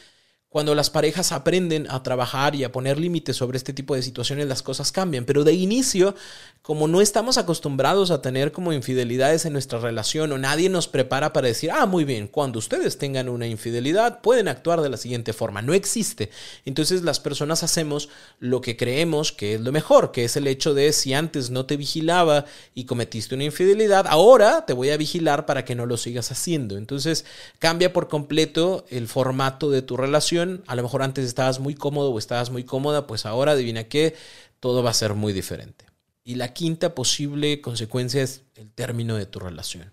Cuando 0.48 0.74
las 0.74 0.90
parejas 0.90 1.32
aprenden 1.32 1.86
a 1.90 2.02
trabajar 2.02 2.54
y 2.54 2.64
a 2.64 2.72
poner 2.72 2.98
límites 2.98 3.36
sobre 3.36 3.58
este 3.58 3.72
tipo 3.72 3.94
de 3.94 4.02
situaciones, 4.02 4.46
las 4.46 4.62
cosas 4.62 4.92
cambian. 4.92 5.24
Pero 5.24 5.42
de 5.42 5.52
inicio, 5.52 6.14
como 6.62 6.86
no 6.88 7.00
estamos 7.00 7.36
acostumbrados 7.36 8.10
a 8.10 8.22
tener 8.22 8.52
como 8.52 8.72
infidelidades 8.72 9.44
en 9.44 9.52
nuestra 9.52 9.80
relación 9.80 10.32
o 10.32 10.38
nadie 10.38 10.68
nos 10.68 10.88
prepara 10.88 11.32
para 11.32 11.48
decir, 11.48 11.72
ah, 11.72 11.84
muy 11.86 12.04
bien, 12.04 12.28
cuando 12.28 12.60
ustedes 12.60 12.96
tengan 12.96 13.28
una 13.28 13.46
infidelidad 13.46 14.20
pueden 14.20 14.48
actuar 14.48 14.80
de 14.80 14.88
la 14.88 14.96
siguiente 14.96 15.32
forma. 15.32 15.62
No 15.62 15.74
existe. 15.74 16.30
Entonces 16.64 17.02
las 17.02 17.20
personas 17.20 17.62
hacemos 17.62 18.08
lo 18.38 18.60
que 18.60 18.76
creemos 18.76 19.32
que 19.32 19.54
es 19.54 19.60
lo 19.60 19.72
mejor, 19.72 20.12
que 20.12 20.24
es 20.24 20.36
el 20.36 20.46
hecho 20.46 20.74
de 20.74 20.92
si 20.92 21.12
antes 21.12 21.50
no 21.50 21.66
te 21.66 21.76
vigilaba 21.76 22.46
y 22.72 22.84
cometiste 22.84 23.34
una 23.34 23.44
infidelidad, 23.44 24.06
ahora 24.08 24.64
te 24.64 24.72
voy 24.72 24.90
a 24.90 24.96
vigilar 24.96 25.44
para 25.44 25.64
que 25.64 25.74
no 25.74 25.86
lo 25.86 25.96
sigas 25.96 26.30
haciendo. 26.30 26.78
Entonces 26.78 27.24
cambia 27.58 27.92
por 27.92 28.08
completo 28.08 28.86
el 28.90 29.08
formato 29.08 29.70
de 29.70 29.82
tu 29.82 29.96
relación 29.96 30.35
a 30.40 30.74
lo 30.74 30.82
mejor 30.82 31.02
antes 31.02 31.24
estabas 31.24 31.60
muy 31.60 31.74
cómodo 31.74 32.10
o 32.10 32.18
estabas 32.18 32.50
muy 32.50 32.64
cómoda, 32.64 33.06
pues 33.06 33.26
ahora 33.26 33.52
adivina 33.52 33.84
qué, 33.84 34.14
todo 34.60 34.82
va 34.82 34.90
a 34.90 34.94
ser 34.94 35.14
muy 35.14 35.32
diferente. 35.32 35.86
Y 36.24 36.34
la 36.34 36.52
quinta 36.52 36.94
posible 36.94 37.60
consecuencia 37.60 38.22
es 38.22 38.42
el 38.56 38.70
término 38.70 39.16
de 39.16 39.26
tu 39.26 39.38
relación. 39.38 39.92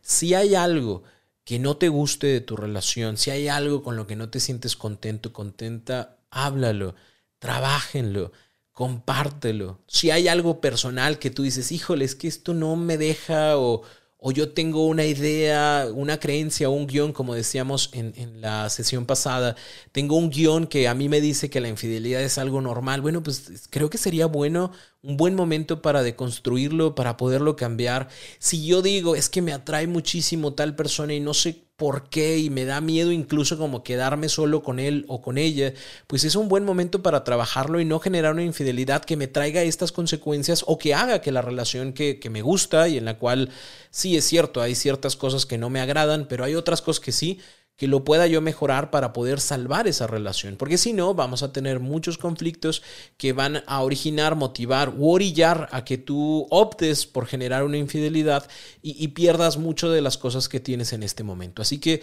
Si 0.00 0.34
hay 0.34 0.54
algo 0.54 1.02
que 1.44 1.58
no 1.58 1.76
te 1.76 1.88
guste 1.88 2.28
de 2.28 2.40
tu 2.40 2.56
relación, 2.56 3.16
si 3.16 3.30
hay 3.30 3.48
algo 3.48 3.82
con 3.82 3.96
lo 3.96 4.06
que 4.06 4.16
no 4.16 4.28
te 4.28 4.40
sientes 4.40 4.76
contento, 4.76 5.32
contenta, 5.32 6.18
háblalo, 6.30 6.94
trabájenlo, 7.38 8.32
compártelo. 8.72 9.80
Si 9.86 10.10
hay 10.10 10.28
algo 10.28 10.60
personal 10.60 11.18
que 11.18 11.30
tú 11.30 11.42
dices, 11.42 11.72
híjole, 11.72 12.04
es 12.04 12.14
que 12.14 12.28
esto 12.28 12.54
no 12.54 12.76
me 12.76 12.96
deja 12.96 13.58
o 13.58 13.82
o 14.24 14.30
yo 14.30 14.50
tengo 14.52 14.86
una 14.86 15.04
idea, 15.04 15.88
una 15.92 16.20
creencia, 16.20 16.68
un 16.68 16.86
guion, 16.86 17.12
como 17.12 17.34
decíamos 17.34 17.90
en, 17.92 18.12
en, 18.16 18.40
la 18.40 18.70
sesión 18.70 19.04
pasada, 19.04 19.56
tengo 19.90 20.16
un 20.16 20.30
guion 20.30 20.68
que 20.68 20.86
a 20.86 20.94
mí 20.94 21.08
me 21.08 21.20
dice 21.20 21.50
que 21.50 21.60
la 21.60 21.68
infidelidad 21.68 22.22
es 22.22 22.38
algo 22.38 22.60
normal, 22.60 23.00
bueno, 23.00 23.24
pues 23.24 23.68
creo 23.68 23.90
que 23.90 23.98
sería 23.98 24.26
bueno 24.26 24.70
un 25.02 25.16
buen 25.16 25.34
momento 25.34 25.82
para 25.82 26.04
deconstruirlo, 26.04 26.94
para 26.94 27.16
poderlo 27.16 27.56
cambiar. 27.56 28.08
Si 28.38 28.64
yo 28.64 28.80
digo, 28.80 29.16
es 29.16 29.28
que 29.28 29.42
me 29.42 29.52
atrae 29.52 29.88
muchísimo 29.88 30.54
tal 30.54 30.76
persona 30.76 31.14
y 31.14 31.20
no 31.20 31.34
sé 31.34 31.64
por 31.82 32.08
qué 32.08 32.38
y 32.38 32.48
me 32.48 32.64
da 32.64 32.80
miedo 32.80 33.10
incluso 33.10 33.58
como 33.58 33.82
quedarme 33.82 34.28
solo 34.28 34.62
con 34.62 34.78
él 34.78 35.04
o 35.08 35.20
con 35.20 35.36
ella, 35.36 35.74
pues 36.06 36.22
es 36.22 36.36
un 36.36 36.48
buen 36.48 36.64
momento 36.64 37.02
para 37.02 37.24
trabajarlo 37.24 37.80
y 37.80 37.84
no 37.84 37.98
generar 37.98 38.34
una 38.34 38.44
infidelidad 38.44 39.04
que 39.04 39.16
me 39.16 39.26
traiga 39.26 39.62
estas 39.62 39.90
consecuencias 39.90 40.62
o 40.68 40.78
que 40.78 40.94
haga 40.94 41.20
que 41.20 41.32
la 41.32 41.42
relación 41.42 41.92
que, 41.92 42.20
que 42.20 42.30
me 42.30 42.40
gusta 42.40 42.86
y 42.86 42.98
en 42.98 43.04
la 43.04 43.18
cual 43.18 43.50
sí 43.90 44.16
es 44.16 44.24
cierto, 44.24 44.62
hay 44.62 44.76
ciertas 44.76 45.16
cosas 45.16 45.44
que 45.44 45.58
no 45.58 45.70
me 45.70 45.80
agradan, 45.80 46.28
pero 46.28 46.44
hay 46.44 46.54
otras 46.54 46.82
cosas 46.82 47.00
que 47.00 47.10
sí, 47.10 47.40
que 47.82 47.88
lo 47.88 48.04
pueda 48.04 48.28
yo 48.28 48.40
mejorar 48.40 48.92
para 48.92 49.12
poder 49.12 49.40
salvar 49.40 49.88
esa 49.88 50.06
relación. 50.06 50.54
Porque 50.54 50.78
si 50.78 50.92
no, 50.92 51.14
vamos 51.14 51.42
a 51.42 51.52
tener 51.52 51.80
muchos 51.80 52.16
conflictos 52.16 52.80
que 53.16 53.32
van 53.32 53.64
a 53.66 53.82
originar, 53.82 54.36
motivar 54.36 54.90
u 54.96 55.10
orillar 55.10 55.68
a 55.72 55.84
que 55.84 55.98
tú 55.98 56.46
optes 56.50 57.06
por 57.06 57.26
generar 57.26 57.64
una 57.64 57.78
infidelidad 57.78 58.48
y, 58.82 59.04
y 59.04 59.08
pierdas 59.08 59.56
mucho 59.56 59.90
de 59.90 60.00
las 60.00 60.16
cosas 60.16 60.48
que 60.48 60.60
tienes 60.60 60.92
en 60.92 61.02
este 61.02 61.24
momento. 61.24 61.60
Así 61.60 61.80
que 61.80 62.02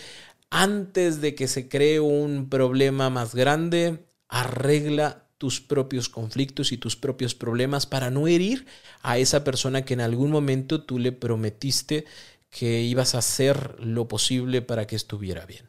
antes 0.50 1.22
de 1.22 1.34
que 1.34 1.48
se 1.48 1.70
cree 1.70 2.02
un 2.02 2.50
problema 2.50 3.10
más 3.10 3.34
grande, 3.34 4.06
arregla 4.28 5.30
tus 5.38 5.62
propios 5.62 6.10
conflictos 6.10 6.74
y 6.74 6.78
tus 6.78 6.98
propios 6.98 7.36
problemas 7.36 7.86
para 7.86 8.10
no 8.10 8.28
herir 8.28 8.66
a 9.02 9.18
esa 9.18 9.46
persona 9.46 9.86
que 9.86 9.94
en 9.94 10.02
algún 10.02 10.30
momento 10.30 10.84
tú 10.84 11.00
le 11.00 11.14
prometiste 11.14 12.04
que 12.50 12.82
ibas 12.82 13.16
a 13.16 13.20
hacer 13.20 13.80
lo 13.80 14.10
posible 14.10 14.62
para 14.62 14.88
que 14.88 14.98
estuviera 14.98 15.46
bien. 15.46 15.69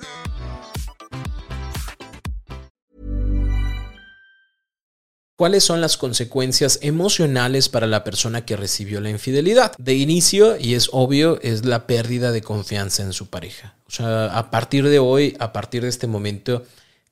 ¿Cuáles 5.41 5.63
son 5.63 5.81
las 5.81 5.97
consecuencias 5.97 6.77
emocionales 6.83 7.67
para 7.67 7.87
la 7.87 8.03
persona 8.03 8.45
que 8.45 8.55
recibió 8.55 9.01
la 9.01 9.09
infidelidad? 9.09 9.71
De 9.79 9.95
inicio, 9.95 10.55
y 10.59 10.75
es 10.75 10.89
obvio, 10.91 11.41
es 11.41 11.65
la 11.65 11.87
pérdida 11.87 12.31
de 12.31 12.43
confianza 12.43 13.01
en 13.01 13.11
su 13.11 13.25
pareja. 13.25 13.73
O 13.87 13.89
sea, 13.89 14.37
a 14.37 14.51
partir 14.51 14.87
de 14.87 14.99
hoy, 14.99 15.35
a 15.39 15.51
partir 15.51 15.81
de 15.81 15.89
este 15.89 16.05
momento, 16.05 16.63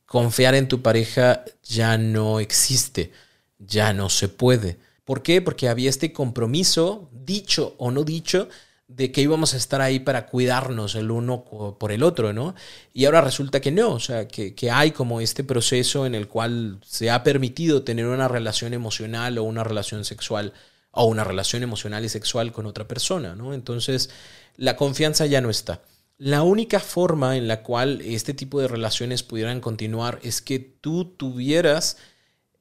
confiar 0.05 0.53
en 0.53 0.67
tu 0.67 0.83
pareja 0.83 1.43
ya 1.63 1.97
no 1.97 2.39
existe, 2.39 3.11
ya 3.57 3.93
no 3.93 4.09
se 4.09 4.29
puede. 4.29 4.77
¿Por 5.05 5.23
qué? 5.23 5.41
Porque 5.41 5.67
había 5.67 5.89
este 5.89 6.13
compromiso, 6.13 7.09
dicho 7.11 7.73
o 7.79 7.89
no 7.89 8.03
dicho, 8.03 8.47
de 8.89 9.11
que 9.11 9.21
íbamos 9.21 9.53
a 9.53 9.57
estar 9.57 9.81
ahí 9.81 9.99
para 9.99 10.25
cuidarnos 10.25 10.95
el 10.95 11.11
uno 11.11 11.45
por 11.79 11.91
el 11.91 12.01
otro, 12.01 12.33
¿no? 12.33 12.55
Y 12.91 13.05
ahora 13.05 13.21
resulta 13.21 13.61
que 13.61 13.71
no, 13.71 13.91
o 13.91 13.99
sea, 13.99 14.27
que, 14.27 14.71
hay 14.71 14.91
como 14.91 15.21
este 15.21 15.43
proceso 15.43 16.07
en 16.07 16.15
el 16.15 16.27
cual 16.27 16.79
se 16.83 17.11
ha 17.11 17.23
permitido 17.23 17.83
tener 17.83 18.07
una 18.07 18.27
relación 18.27 18.73
emocional 18.73 19.37
o 19.37 19.43
una 19.43 19.63
relación 19.63 20.05
sexual 20.05 20.53
o 20.91 21.05
una 21.05 21.23
relación 21.23 21.61
emocional 21.61 22.03
y 22.03 22.09
sexual 22.09 22.51
con 22.51 22.65
otra 22.65 22.87
persona, 22.87 23.35
¿no? 23.35 23.53
Entonces, 23.53 24.09
la 24.57 24.75
confianza 24.75 25.27
ya 25.27 25.39
no 25.39 25.51
está. 25.51 25.83
La 26.17 26.41
única 26.41 26.79
forma 26.79 27.37
en 27.37 27.47
la 27.47 27.61
cual 27.61 28.01
este 28.01 28.33
tipo 28.33 28.59
de 28.59 28.67
relaciones 28.67 29.21
pudieran 29.21 29.61
continuar 29.61 30.19
es 30.23 30.41
que 30.41 30.57
tú 30.57 31.05
tuvieras 31.05 31.97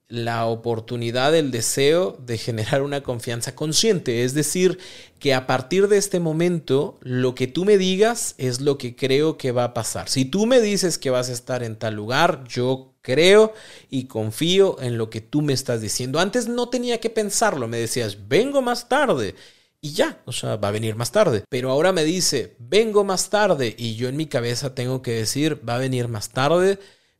la 0.09 0.47
oportunidad, 0.47 1.35
el 1.37 1.51
deseo 1.51 2.17
de 2.19 2.39
generar 2.39 2.83
una 2.83 3.03
confianza 3.03 3.55
consciente. 3.55 4.25
Es 4.25 4.33
decir, 4.33 4.79
que 5.19 5.35
a 5.35 5.47
partir 5.47 5.89
de 5.89 5.99
este 5.99 6.19
momento, 6.19 6.99
lo 7.03 7.35
que 7.35 7.47
tú 7.47 7.65
me 7.65 7.77
digas 7.77 8.35
es 8.39 8.61
lo 8.61 8.79
que 8.79 8.97
creo 8.97 9.37
que 9.37 9.53
va 9.53 9.65
a 9.65 9.75
pasar. 9.75 10.09
Si 10.09 10.25
tú 10.25 10.47
me 10.47 10.61
dices 10.61 10.99
que 10.99 11.11
vas 11.11 11.29
a 11.29 11.35
estar 11.35 11.63
en 11.63 11.77
tal 11.77 11.95
lugar, 11.95 12.45
yo 12.49 12.95
creo 13.03 13.53
y 13.91 14.05
confío 14.05 14.81
en 14.81 14.97
lo 14.97 15.11
que 15.11 15.21
tú 15.21 15.43
me 15.43 15.53
estás 15.53 15.83
diciendo. 15.83 16.21
Antes 16.21 16.49
no 16.49 16.71
tenía 16.71 17.01
que 17.01 17.11
pensarlo, 17.11 17.69
me 17.69 17.79
decías, 17.79 18.29
vengo 18.29 18.63
más 18.63 18.89
tarde. 18.89 19.35
Y 19.81 19.93
ya, 19.93 20.23
o 20.25 20.33
sea, 20.33 20.57
va 20.57 20.69
a 20.69 20.73
venir 20.73 20.97
más 20.97 21.13
tarde. 21.13 21.45
Pero 21.49 21.71
ahora 21.71 21.93
me 21.93 22.05
dice, 22.05 22.57
vengo 22.59 23.05
más 23.05 23.29
tarde. 23.31 23.75
Y 23.79 23.95
yo 23.95 24.09
en 24.09 24.17
mi 24.17 24.27
cabeza 24.27 24.75
tengo 24.75 25.03
que 25.03 25.13
decir, 25.13 25.61
va 25.69 25.77
a 25.77 25.79
venir 25.79 26.09
más 26.09 26.31
tarde 26.31 26.79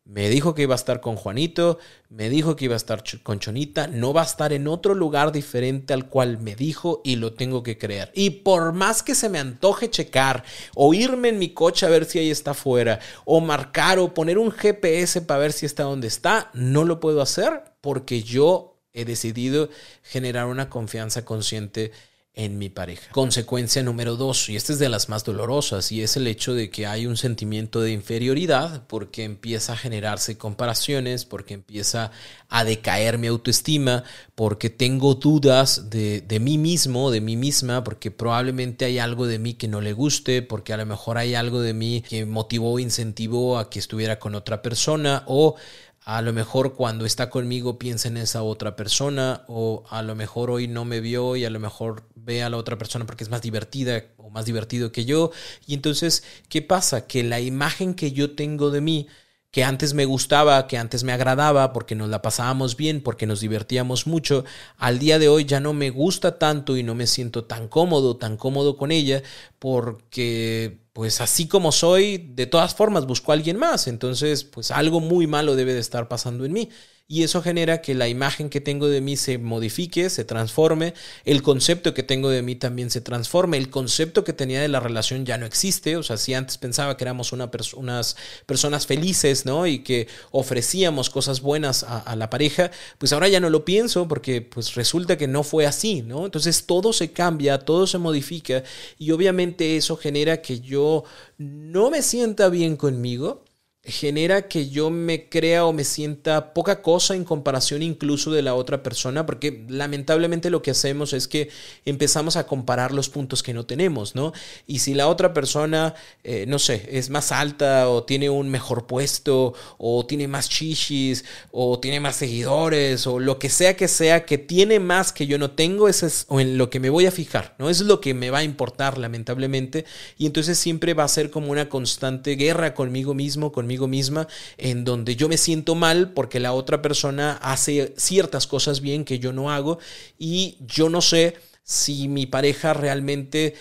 me 0.09 0.31
dijo 0.31 0.55
que 0.55 0.63
iba 0.63 0.75
a 0.75 0.77
estar 0.77 1.03
con 1.03 1.17
Juanito, 1.17 1.79
me 2.09 2.31
dijo 2.31 2.57
que 2.57 2.65
iba 2.65 2.73
a 2.75 2.79
estar 2.79 3.05
con 3.23 3.41
Chonita, 3.41 3.89
no 3.89 4.15
va 4.15 4.23
a 4.23 4.25
estar 4.25 4.55
en 4.55 4.67
otro 4.67 4.95
lugar 4.95 5.33
diferente 5.33 5.93
al 5.93 6.09
cual 6.09 6.39
me 6.39 6.57
dijo 6.57 7.03
y 7.05 7.17
lo 7.17 7.35
tengo 7.35 7.63
que 7.63 7.77
creer. 7.77 8.11
Y 8.15 8.31
por 8.31 8.73
más 8.73 9.03
que 9.03 9.15
se 9.15 9.29
me 9.29 9.39
antoje 9.39 9.91
checar 9.91 10.45
o 10.75 10.95
irme 10.95 11.29
en 11.29 11.39
mi 11.39 11.51
coche 11.51 11.85
a 11.85 11.91
ver 11.91 12.07
si 12.07 12.19
ahí 12.19 12.31
está 12.31 12.53
afuera, 12.53 13.01
o 13.27 13.43
marcar 13.43 13.99
o 13.99 14.15
poner 14.15 14.39
un 14.39 14.51
GPS 14.51 15.21
para 15.21 15.41
ver 15.41 15.53
si 15.53 15.67
está 15.67 15.83
donde 15.83 16.09
está, 16.09 16.51
no 16.55 16.85
lo 16.85 17.01
puedo 17.01 17.21
hacer 17.21 17.65
porque 17.83 18.23
yo 18.23 18.81
he 18.95 19.05
decidido 19.05 19.69
generar 20.03 20.47
una 20.47 20.71
confianza 20.71 21.27
consciente 21.27 21.93
en 22.39 22.57
mi 22.57 22.69
pareja. 22.69 23.11
Consecuencia 23.11 23.83
número 23.83 24.15
dos, 24.15 24.49
y 24.49 24.55
esta 24.55 24.73
es 24.73 24.79
de 24.79 24.89
las 24.89 25.09
más 25.09 25.25
dolorosas, 25.25 25.91
y 25.91 26.03
es 26.03 26.17
el 26.17 26.29
hecho 26.29 26.55
de 26.55 26.71
que 26.71 26.87
hay 26.87 27.05
un 27.05 27.17
sentimiento 27.17 27.81
de 27.81 27.91
inferioridad 27.91 28.87
porque 28.87 29.25
empieza 29.25 29.73
a 29.73 29.77
generarse 29.77 30.39
comparaciones, 30.39 31.25
porque 31.25 31.55
empieza 31.55 32.13
a 32.49 32.63
decaer 32.63 33.19
mi 33.19 33.27
autoestima, 33.27 34.05
porque 34.37 34.71
tengo 34.71 35.15
dudas 35.17 35.91
de, 35.91 36.21
de 36.21 36.39
mí 36.39 36.59
mismo, 36.59 37.11
de 37.11 37.21
mí 37.21 37.37
misma, 37.37 37.83
porque 37.83 38.13
probablemente 38.13 38.85
hay 38.85 39.01
algo 39.01 39.27
de 39.27 39.41
mí 39.41 39.55
que 39.55 39.67
no 39.67 39.81
le 39.81 39.93
guste, 39.93 40.41
porque 40.41 40.73
a 40.73 40.77
lo 40.77 40.87
mejor 40.87 41.19
hay 41.19 41.35
algo 41.35 41.61
de 41.61 41.75
mí 41.75 42.05
que 42.09 42.25
motivó 42.25 42.75
o 42.75 42.79
incentivó 42.79 43.59
a 43.59 43.69
que 43.69 43.81
estuviera 43.81 44.21
con 44.21 44.37
otra 44.37 44.63
persona 44.63 45.25
o 45.27 45.57
a 46.05 46.23
lo 46.23 46.33
mejor 46.33 46.75
cuando 46.75 47.05
está 47.05 47.29
conmigo 47.31 47.79
piensa 47.79 48.09
en 48.09 48.17
esa 48.17 48.43
otra 48.43 48.77
persona 48.77 49.45
o 49.47 49.85
a 49.91 50.03
lo 50.03 50.15
mejor 50.15 50.51
hoy 50.51 50.67
no 50.69 50.85
me 50.85 51.01
vio 51.01 51.37
y 51.37 51.45
a 51.45 51.51
lo 51.51 51.61
mejor 51.61 52.09
ve 52.15 52.43
a 52.43 52.51
la 52.51 52.57
otra 52.57 52.79
persona 52.79 53.07
porque 53.07 53.25
es 53.25 53.31
más 53.31 53.43
divertida 53.43 54.05
o 54.17 54.31
más 54.31 54.47
divertido 54.47 54.93
que 54.93 55.05
yo. 55.05 55.31
Y 55.67 55.75
entonces, 55.75 56.25
¿qué 56.49 56.63
pasa? 56.63 57.07
Que 57.07 57.23
la 57.25 57.41
imagen 57.41 57.95
que 57.95 58.13
yo 58.13 58.35
tengo 58.35 58.71
de 58.71 58.81
mí, 58.81 59.09
que 59.51 59.65
antes 59.65 59.95
me 59.95 60.05
gustaba, 60.05 60.67
que 60.67 60.77
antes 60.79 61.05
me 61.05 61.13
agradaba, 61.13 61.73
porque 61.73 61.95
nos 61.95 62.09
la 62.09 62.23
pasábamos 62.23 62.77
bien, 62.77 63.03
porque 63.03 63.27
nos 63.27 63.41
divertíamos 63.41 64.07
mucho, 64.07 64.45
al 64.77 64.99
día 64.99 65.19
de 65.19 65.29
hoy 65.29 65.45
ya 65.47 65.61
no 65.61 65.73
me 65.73 65.91
gusta 65.91 66.39
tanto 66.39 66.77
y 66.77 66.83
no 66.83 66.95
me 66.95 67.07
siento 67.07 67.45
tan 67.45 67.69
cómodo, 67.69 68.17
tan 68.17 68.37
cómodo 68.37 68.77
con 68.77 68.93
ella, 68.93 69.23
porque 69.59 70.88
pues 70.99 71.21
así 71.21 71.47
como 71.47 71.71
soy, 71.71 72.19
de 72.19 72.47
todas 72.47 72.75
formas 72.75 73.07
busco 73.07 73.31
a 73.31 73.37
alguien 73.37 73.57
más, 73.57 73.87
entonces 73.87 74.43
pues 74.43 74.73
algo 74.73 74.99
muy 74.99 75.29
malo 75.29 75.55
debe 75.55 75.73
de 75.73 75.79
estar 75.79 76.09
pasando 76.09 76.45
en 76.45 76.53
mí 76.53 76.71
y 77.11 77.23
eso 77.23 77.41
genera 77.41 77.81
que 77.81 77.95
la 77.95 78.07
imagen 78.07 78.51
que 78.51 78.61
tengo 78.61 78.87
de 78.87 79.01
mí 79.01 79.17
se 79.17 79.39
modifique, 79.39 80.11
se 80.11 80.27
transforme, 80.27 80.93
el 81.25 81.43
concepto 81.43 81.95
que 81.95 82.03
tengo 82.03 82.29
de 82.29 82.43
mí 82.43 82.55
también 82.55 82.91
se 82.91 83.01
transforme, 83.01 83.57
el 83.57 83.71
concepto 83.71 84.25
que 84.25 84.35
tenía 84.35 84.61
de 84.61 84.69
la 84.69 84.79
relación 84.79 85.25
ya 85.25 85.39
no 85.39 85.47
existe, 85.47 85.97
o 85.97 86.03
sea, 86.03 86.19
si 86.19 86.35
antes 86.35 86.59
pensaba 86.59 86.99
que 86.99 87.05
éramos 87.05 87.33
una 87.33 87.51
unas 87.77 88.17
personas 88.45 88.87
felices, 88.87 89.47
¿no? 89.47 89.67
Y 89.67 89.79
que 89.79 90.07
ofrecíamos 90.33 91.09
cosas 91.09 91.41
buenas 91.41 91.83
a, 91.83 91.99
a, 92.01 92.15
la 92.15 92.29
pareja, 92.29 92.71
pues 92.99 93.15
ahora 93.15 93.29
ya 93.29 93.41
no 93.41 93.49
lo 93.49 93.65
pienso 93.65 94.07
porque 94.07 94.43
pues 94.43 94.75
resulta 94.75 95.17
que 95.17 95.29
no 95.29 95.45
fue 95.45 95.65
así, 95.65 96.03
¿no? 96.03 96.27
Entonces 96.27 96.67
todo 96.67 96.93
se 96.93 97.13
cambia, 97.13 97.59
todo 97.59 97.87
se 97.87 97.97
modifica 97.97 98.65
y 98.99 99.13
obviamente 99.13 99.79
eso 99.79 99.97
genera 99.97 100.43
que 100.43 100.61
yo 100.61 101.05
no 101.39 101.89
me 101.91 102.03
sienta 102.03 102.51
bien 102.51 102.77
conmigo, 102.77 103.45
genera 103.89 104.49
que 104.49 104.69
yo 104.69 104.91
me 104.91 105.29
crea 105.29 105.65
o 105.65 105.73
me 105.73 105.85
sienta 105.85 106.53
poca 106.53 106.83
cosa 106.83 107.15
en 107.15 107.25
comparación 107.25 107.83
incluso 107.83 108.31
de 108.31 108.43
la 108.43 108.55
otra 108.55 108.83
persona, 108.83 109.27
porque 109.27 109.65
lamentablemente 109.69 110.51
lo 110.51 110.63
que 110.63 110.71
hacemos 110.71 111.13
es 111.13 111.29
que 111.29 111.49
empezamos 111.85 112.37
a 112.37 112.47
comparar 112.47 112.93
los 112.93 113.09
puntos 113.09 113.43
que 113.43 113.55
no 113.55 113.67
tenemos, 113.67 114.15
¿no? 114.15 114.33
Y 114.67 114.81
si 114.81 114.95
la 114.95 115.09
otra 115.09 115.33
persona, 115.33 115.95
eh, 116.25 116.45
no 116.47 116.59
sé, 116.59 116.89
es 116.91 117.11
más 117.11 117.33
alta 117.33 117.89
o 117.89 118.05
tiene 118.05 118.31
un 118.31 118.49
mejor 118.49 118.87
puesto 118.87 119.55
o 119.79 120.07
tiene 120.07 120.29
más 120.29 120.49
chichis 120.49 121.25
o 121.51 121.81
tiene 121.81 122.01
más 122.01 122.17
seguidores 122.17 123.07
o 123.07 123.19
lo 123.19 123.39
que 123.39 123.49
sea 123.49 123.77
que 123.77 123.89
sea 123.89 124.27
que 124.27 124.39
tiene 124.39 124.81
más 124.81 125.13
que 125.13 125.27
yo 125.27 125.39
no 125.39 125.53
tengo, 125.53 125.89
eso 125.89 126.07
es 126.07 126.27
en 126.31 126.59
lo 126.59 126.71
que 126.71 126.81
me 126.81 126.91
voy 126.91 127.07
a 127.07 127.11
fijar, 127.11 127.55
¿no? 127.59 127.71
Es 127.71 127.81
lo 127.81 128.01
que 128.01 128.15
me 128.15 128.31
va 128.31 128.39
a 128.39 128.45
importar 128.45 128.99
lamentablemente 128.99 129.85
y 130.19 130.27
entonces 130.27 130.59
siempre 130.59 130.95
va 130.95 131.05
a 131.05 131.09
ser 131.09 131.31
como 131.31 131.51
una 131.51 131.69
constante 131.69 132.37
guerra 132.37 132.75
conmigo 132.75 133.15
mismo, 133.15 133.53
conmigo 133.53 133.78
misma, 133.87 134.27
en 134.57 134.85
donde 134.85 135.15
yo 135.15 135.29
me 135.29 135.37
siento 135.37 135.75
mal 135.75 136.13
porque 136.13 136.41
la 136.41 136.53
otra 136.53 136.83
persona 136.83 137.39
hace 137.43 137.95
ciertas 137.97 138.47
cosas 138.47 138.81
bien 138.81 139.05
que 139.05 139.19
yo 139.19 139.33
no 139.33 139.53
hago 139.53 139.79
y 140.19 140.57
yo 140.67 140.89
no 140.89 141.01
sé 141.01 141.37
si 141.63 142.09
mi 142.09 142.27
pareja 142.27 142.73
realmente 142.73 143.55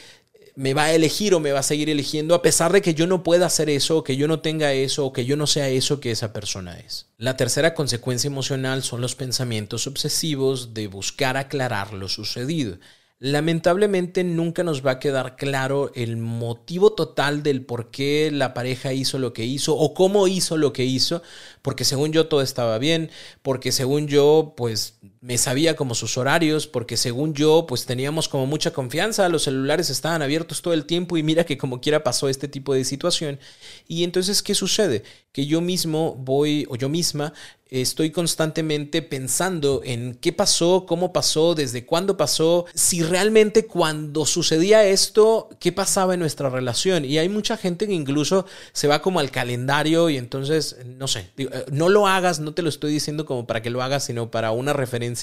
me 0.58 0.74
va 0.74 0.86
a 0.86 0.94
elegir 0.94 1.36
o 1.36 1.40
me 1.40 1.52
va 1.52 1.60
a 1.60 1.64
seguir 1.64 1.88
eligiendo 1.88 2.34
a 2.34 2.42
pesar 2.42 2.74
de 2.74 2.82
que 2.82 2.96
yo 2.96 3.06
no 3.06 3.22
pueda 3.22 3.46
hacer 3.46 3.70
eso, 3.70 3.98
o 3.98 4.04
que 4.04 4.18
yo 4.18 4.28
no 4.28 4.40
tenga 4.40 4.74
eso, 4.74 5.06
o 5.06 5.14
que 5.14 5.24
yo 5.24 5.38
no 5.38 5.46
sea 5.46 5.70
eso 5.70 6.00
que 6.00 6.10
esa 6.10 6.34
persona 6.34 6.80
es. 6.80 7.06
La 7.18 7.38
tercera 7.38 7.76
consecuencia 7.76 8.28
emocional 8.28 8.82
son 8.82 9.00
los 9.00 9.14
pensamientos 9.14 9.86
obsesivos 9.86 10.74
de 10.74 10.88
buscar 10.88 11.38
aclarar 11.38 11.94
lo 11.94 12.10
sucedido. 12.10 12.80
Lamentablemente 13.20 14.24
nunca 14.24 14.64
nos 14.64 14.86
va 14.86 14.92
a 14.92 15.00
quedar 15.00 15.38
claro 15.38 15.92
el 15.96 16.18
motivo 16.18 16.94
total 16.94 17.42
del 17.42 17.66
por 17.66 17.90
qué 17.90 18.30
la 18.32 18.54
pareja 18.54 18.94
hizo 18.94 19.18
lo 19.18 19.34
que 19.34 19.44
hizo 19.44 19.76
o 19.76 19.96
cómo 19.96 20.28
hizo 20.28 20.56
lo 20.56 20.72
que 20.72 20.86
hizo, 20.86 21.24
porque 21.64 21.84
según 21.84 22.12
yo 22.12 22.28
todo 22.28 22.44
estaba 22.44 22.78
bien, 22.78 23.10
porque 23.42 23.72
según 23.72 24.08
yo 24.08 24.54
pues 24.56 25.00
me 25.28 25.38
sabía 25.38 25.76
como 25.76 25.94
sus 25.94 26.18
horarios, 26.18 26.68
porque 26.68 26.96
según 26.96 27.34
yo 27.34 27.66
pues 27.68 27.86
teníamos 27.86 28.30
como 28.30 28.46
mucha 28.46 28.72
confianza, 28.72 29.28
los 29.28 29.44
celulares 29.44 29.90
estaban 29.90 30.22
abiertos 30.22 30.62
todo 30.62 30.74
el 30.74 30.86
tiempo 30.86 31.18
y 31.18 31.24
mira 31.24 31.46
que 31.46 31.58
como 31.58 31.82
quiera 31.82 32.02
pasó 32.02 32.30
este 32.30 32.48
tipo 32.48 32.74
de 32.74 32.86
situación. 32.86 33.38
Y 33.90 34.06
entonces, 34.06 34.42
¿qué 34.42 34.56
sucede? 34.56 35.04
Que 35.34 35.46
yo 35.46 35.60
mismo 35.60 36.16
voy 36.16 36.66
o 36.70 36.78
yo 36.78 36.88
misma 36.88 37.34
estoy 37.70 38.12
constantemente 38.12 39.02
pensando 39.02 39.82
en 39.84 40.16
qué 40.16 40.32
pasó, 40.32 40.86
cómo 40.88 41.12
pasó, 41.12 41.56
desde 41.56 41.86
cuándo 41.86 42.18
pasó, 42.18 42.66
si 42.74 43.04
realmente 43.04 43.66
cuando 43.66 44.26
sucedía 44.26 44.86
esto, 44.86 45.50
qué 45.60 45.72
pasaba 45.72 46.14
en 46.14 46.22
nuestra 46.22 46.50
relación. 46.50 47.04
Y 47.06 47.18
hay 47.18 47.30
mucha 47.30 47.58
gente 47.58 47.88
que 47.88 47.94
incluso 47.94 48.46
se 48.72 48.88
va 48.88 49.02
como 49.02 49.20
al 49.20 49.32
calendario 49.32 50.10
y 50.10 50.18
entonces, 50.18 50.78
no 50.86 51.08
sé, 51.08 51.32
eh, 51.38 51.66
no 51.72 51.90
lo 51.90 52.08
hagas, 52.08 52.40
no 52.40 52.54
te 52.54 52.62
lo 52.62 52.70
estoy 52.70 52.94
diciendo 52.94 53.26
como 53.26 53.46
para 53.46 53.62
que 53.62 53.70
lo 53.70 53.82
hagas, 53.82 54.06
sino 54.06 54.32
para 54.32 54.52
una 54.52 54.74
referencia. 54.74 55.17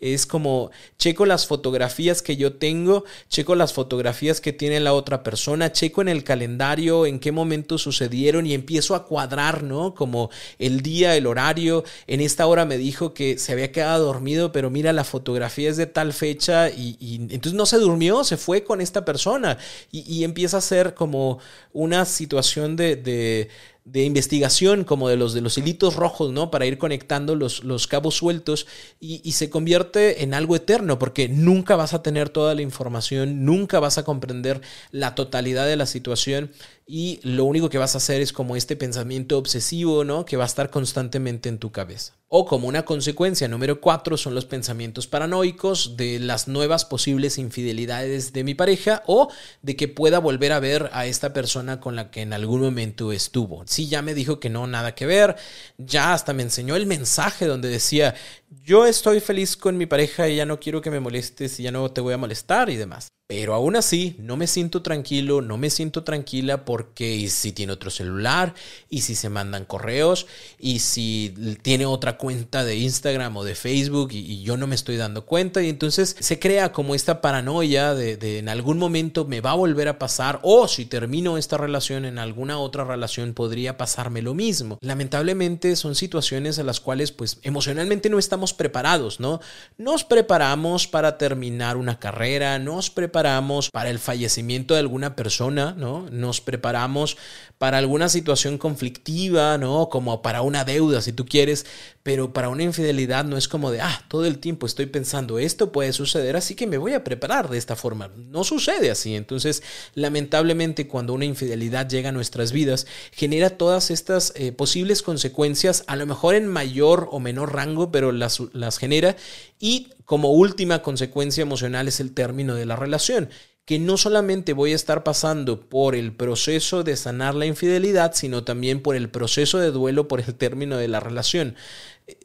Es 0.00 0.26
como, 0.26 0.70
checo 0.96 1.26
las 1.26 1.46
fotografías 1.46 2.22
que 2.22 2.36
yo 2.36 2.54
tengo, 2.54 3.04
checo 3.28 3.54
las 3.54 3.72
fotografías 3.72 4.40
que 4.40 4.52
tiene 4.52 4.80
la 4.80 4.92
otra 4.92 5.22
persona, 5.22 5.72
checo 5.72 6.02
en 6.02 6.08
el 6.08 6.24
calendario 6.24 7.06
en 7.06 7.18
qué 7.18 7.32
momento 7.32 7.78
sucedieron 7.78 8.46
y 8.46 8.54
empiezo 8.54 8.94
a 8.94 9.06
cuadrar, 9.06 9.62
¿no? 9.62 9.94
Como 9.94 10.30
el 10.58 10.82
día, 10.82 11.16
el 11.16 11.26
horario 11.26 11.84
en 12.06 12.20
esta 12.20 12.46
hora 12.46 12.64
me 12.64 12.78
dijo 12.78 13.14
que 13.14 13.38
se 13.38 13.52
había 13.52 13.72
quedado 13.72 14.06
dormido, 14.06 14.52
pero 14.52 14.70
mira, 14.70 14.92
la 14.92 15.04
fotografía 15.04 15.70
es 15.70 15.76
de 15.76 15.86
tal 15.86 16.12
fecha 16.12 16.70
y, 16.70 16.96
entonces 17.30 17.54
no 17.54 17.66
se 17.66 17.78
durmió, 17.78 18.24
se 18.24 18.36
fue 18.36 18.64
con 18.64 18.80
esta 18.80 19.04
persona 19.04 19.58
y, 19.90 20.24
empieza 20.24 20.58
a 20.58 20.60
ser 20.60 20.94
como 20.94 21.38
una 21.72 22.04
situación 22.04 22.76
de 22.76 23.48
investigación 23.94 24.84
como 24.84 25.08
de 25.08 25.16
los 25.16 25.34
de 25.34 25.40
los 25.40 25.58
hilitos 25.58 25.96
rojos, 25.96 26.32
¿no? 26.32 26.50
Para 26.50 26.66
ir 26.66 26.78
conectando 26.78 27.34
los, 27.34 27.64
los 27.64 27.86
cabos 27.86 28.16
sueltos 28.16 28.66
y, 29.00 29.20
y, 29.24 29.32
se 29.32 29.50
convierte 29.50 30.22
en 30.22 30.34
algo 30.34 30.56
eterno 30.56 30.98
porque 30.98 31.28
nunca 31.28 31.76
vas 31.76 31.94
a 31.94 32.02
tener 32.02 32.28
toda 32.28 32.54
la 32.54 32.62
información, 32.62 33.44
nunca 33.44 33.80
vas 33.80 33.98
a 33.98 34.04
comprender 34.04 34.60
la 34.90 35.14
totalidad 35.14 35.66
de 35.66 35.76
la 35.76 35.86
situación 35.86 36.50
y 36.90 37.20
lo 37.22 37.44
único 37.44 37.68
que 37.68 37.76
vas 37.76 37.94
a 37.94 37.98
hacer 37.98 38.22
es 38.22 38.32
como 38.32 38.56
este 38.56 38.74
pensamiento 38.74 39.36
obsesivo, 39.36 40.04
¿no? 40.04 40.24
Que 40.24 40.38
va 40.38 40.44
a 40.44 40.46
estar 40.46 40.70
constantemente 40.70 41.50
en 41.50 41.58
tu 41.58 41.70
cabeza. 41.70 42.14
O 42.28 42.46
como 42.46 42.66
una 42.66 42.86
consecuencia 42.86 43.46
número 43.46 43.80
cuatro 43.80 44.16
son 44.16 44.34
los 44.34 44.46
pensamientos 44.46 45.06
paranoicos 45.06 45.98
de 45.98 46.18
las 46.18 46.48
nuevas 46.48 46.86
posibles 46.86 47.36
infidelidades 47.36 48.32
de 48.32 48.44
mi 48.44 48.54
pareja 48.54 49.02
o 49.06 49.28
de 49.60 49.76
que 49.76 49.88
pueda 49.88 50.18
volver 50.18 50.52
a 50.52 50.60
ver 50.60 50.88
a 50.92 51.06
esta 51.06 51.34
persona 51.34 51.78
con 51.78 51.94
la 51.94 52.10
que 52.10 52.22
en 52.22 52.32
algún 52.32 52.62
momento 52.62 53.12
estuvo. 53.12 53.64
Sí, 53.66 53.88
ya 53.88 54.00
me 54.00 54.14
dijo 54.14 54.40
que 54.40 54.48
no, 54.48 54.66
nada 54.66 54.94
que 54.94 55.06
ver, 55.06 55.36
ya 55.76 56.14
hasta 56.14 56.32
me 56.32 56.42
enseñó 56.42 56.74
el 56.74 56.86
mensaje 56.86 57.46
donde 57.46 57.68
decía, 57.68 58.14
yo 58.50 58.86
estoy 58.86 59.20
feliz 59.20 59.56
con 59.56 59.76
mi 59.76 59.86
pareja 59.86 60.28
y 60.28 60.36
ya 60.36 60.46
no 60.46 60.60
quiero 60.60 60.80
que 60.80 60.90
me 60.90 61.00
molestes 61.00 61.58
y 61.60 61.64
ya 61.64 61.72
no 61.72 61.90
te 61.90 62.00
voy 62.00 62.14
a 62.14 62.18
molestar 62.18 62.70
y 62.70 62.76
demás. 62.76 63.08
Pero 63.28 63.52
aún 63.52 63.76
así, 63.76 64.16
no 64.18 64.38
me 64.38 64.46
siento 64.46 64.80
tranquilo, 64.80 65.42
no 65.42 65.58
me 65.58 65.68
siento 65.68 66.02
tranquila 66.02 66.64
porque 66.64 67.28
si 67.28 67.52
tiene 67.52 67.74
otro 67.74 67.90
celular, 67.90 68.54
y 68.88 69.02
si 69.02 69.14
se 69.14 69.28
mandan 69.28 69.66
correos, 69.66 70.26
y 70.58 70.78
si 70.78 71.34
tiene 71.60 71.84
otra 71.84 72.16
cuenta 72.16 72.64
de 72.64 72.76
Instagram 72.76 73.36
o 73.36 73.44
de 73.44 73.54
Facebook 73.54 74.12
y, 74.12 74.42
yo 74.42 74.56
no 74.56 74.66
me 74.66 74.74
estoy 74.74 74.96
dando 74.96 75.26
cuenta, 75.26 75.62
y 75.62 75.68
entonces 75.68 76.16
se 76.18 76.38
crea 76.38 76.72
como 76.72 76.94
esta 76.94 77.20
paranoia 77.20 77.94
de, 77.94 78.16
de, 78.16 78.38
en 78.38 78.48
algún 78.48 78.78
momento 78.78 79.26
me 79.26 79.42
va 79.42 79.50
a 79.50 79.56
volver 79.56 79.88
a 79.88 79.98
pasar, 79.98 80.40
o 80.42 80.66
si 80.66 80.86
termino 80.86 81.36
esta 81.36 81.58
relación 81.58 82.06
en 82.06 82.18
alguna 82.18 82.58
otra 82.58 82.84
relación 82.84 83.34
podría 83.34 83.76
pasarme 83.76 84.22
lo 84.22 84.32
mismo. 84.32 84.78
Lamentablemente 84.80 85.76
son 85.76 85.96
situaciones 85.96 86.58
a 86.58 86.62
las 86.62 86.80
cuales 86.80 87.12
pues 87.12 87.40
emocionalmente 87.42 88.08
no 88.08 88.18
estamos 88.18 88.37
preparados, 88.54 89.20
¿no? 89.20 89.40
Nos 89.76 90.04
preparamos 90.04 90.86
para 90.86 91.18
terminar 91.18 91.76
una 91.76 91.98
carrera, 91.98 92.58
nos 92.58 92.90
preparamos 92.90 93.70
para 93.70 93.90
el 93.90 93.98
fallecimiento 93.98 94.74
de 94.74 94.80
alguna 94.80 95.16
persona, 95.16 95.74
¿no? 95.76 96.06
Nos 96.10 96.40
preparamos 96.40 97.16
para 97.58 97.78
alguna 97.78 98.08
situación 98.08 98.58
conflictiva, 98.58 99.58
¿no? 99.58 99.88
Como 99.88 100.22
para 100.22 100.42
una 100.42 100.64
deuda, 100.64 101.02
si 101.02 101.12
tú 101.12 101.26
quieres, 101.26 101.66
pero 102.08 102.32
para 102.32 102.48
una 102.48 102.62
infidelidad 102.62 103.26
no 103.26 103.36
es 103.36 103.48
como 103.48 103.70
de, 103.70 103.82
ah, 103.82 104.02
todo 104.08 104.24
el 104.24 104.38
tiempo 104.38 104.64
estoy 104.64 104.86
pensando, 104.86 105.38
esto 105.38 105.72
puede 105.72 105.92
suceder, 105.92 106.36
así 106.36 106.54
que 106.54 106.66
me 106.66 106.78
voy 106.78 106.94
a 106.94 107.04
preparar 107.04 107.50
de 107.50 107.58
esta 107.58 107.76
forma. 107.76 108.10
No 108.16 108.44
sucede 108.44 108.90
así. 108.90 109.14
Entonces, 109.14 109.62
lamentablemente, 109.92 110.88
cuando 110.88 111.12
una 111.12 111.26
infidelidad 111.26 111.86
llega 111.86 112.08
a 112.08 112.12
nuestras 112.12 112.50
vidas, 112.50 112.86
genera 113.12 113.50
todas 113.50 113.90
estas 113.90 114.32
eh, 114.36 114.52
posibles 114.52 115.02
consecuencias, 115.02 115.84
a 115.86 115.96
lo 115.96 116.06
mejor 116.06 116.34
en 116.34 116.48
mayor 116.48 117.10
o 117.12 117.20
menor 117.20 117.52
rango, 117.54 117.92
pero 117.92 118.10
las, 118.10 118.40
las 118.54 118.78
genera. 118.78 119.14
Y 119.60 119.88
como 120.06 120.32
última 120.32 120.80
consecuencia 120.80 121.42
emocional 121.42 121.88
es 121.88 122.00
el 122.00 122.14
término 122.14 122.54
de 122.54 122.64
la 122.64 122.76
relación 122.76 123.28
que 123.68 123.78
no 123.78 123.98
solamente 123.98 124.54
voy 124.54 124.72
a 124.72 124.76
estar 124.76 125.04
pasando 125.04 125.60
por 125.60 125.94
el 125.94 126.14
proceso 126.14 126.84
de 126.84 126.96
sanar 126.96 127.34
la 127.34 127.44
infidelidad, 127.44 128.14
sino 128.14 128.42
también 128.42 128.80
por 128.80 128.96
el 128.96 129.10
proceso 129.10 129.58
de 129.58 129.70
duelo 129.70 130.08
por 130.08 130.20
el 130.20 130.34
término 130.36 130.78
de 130.78 130.88
la 130.88 131.00
relación. 131.00 131.54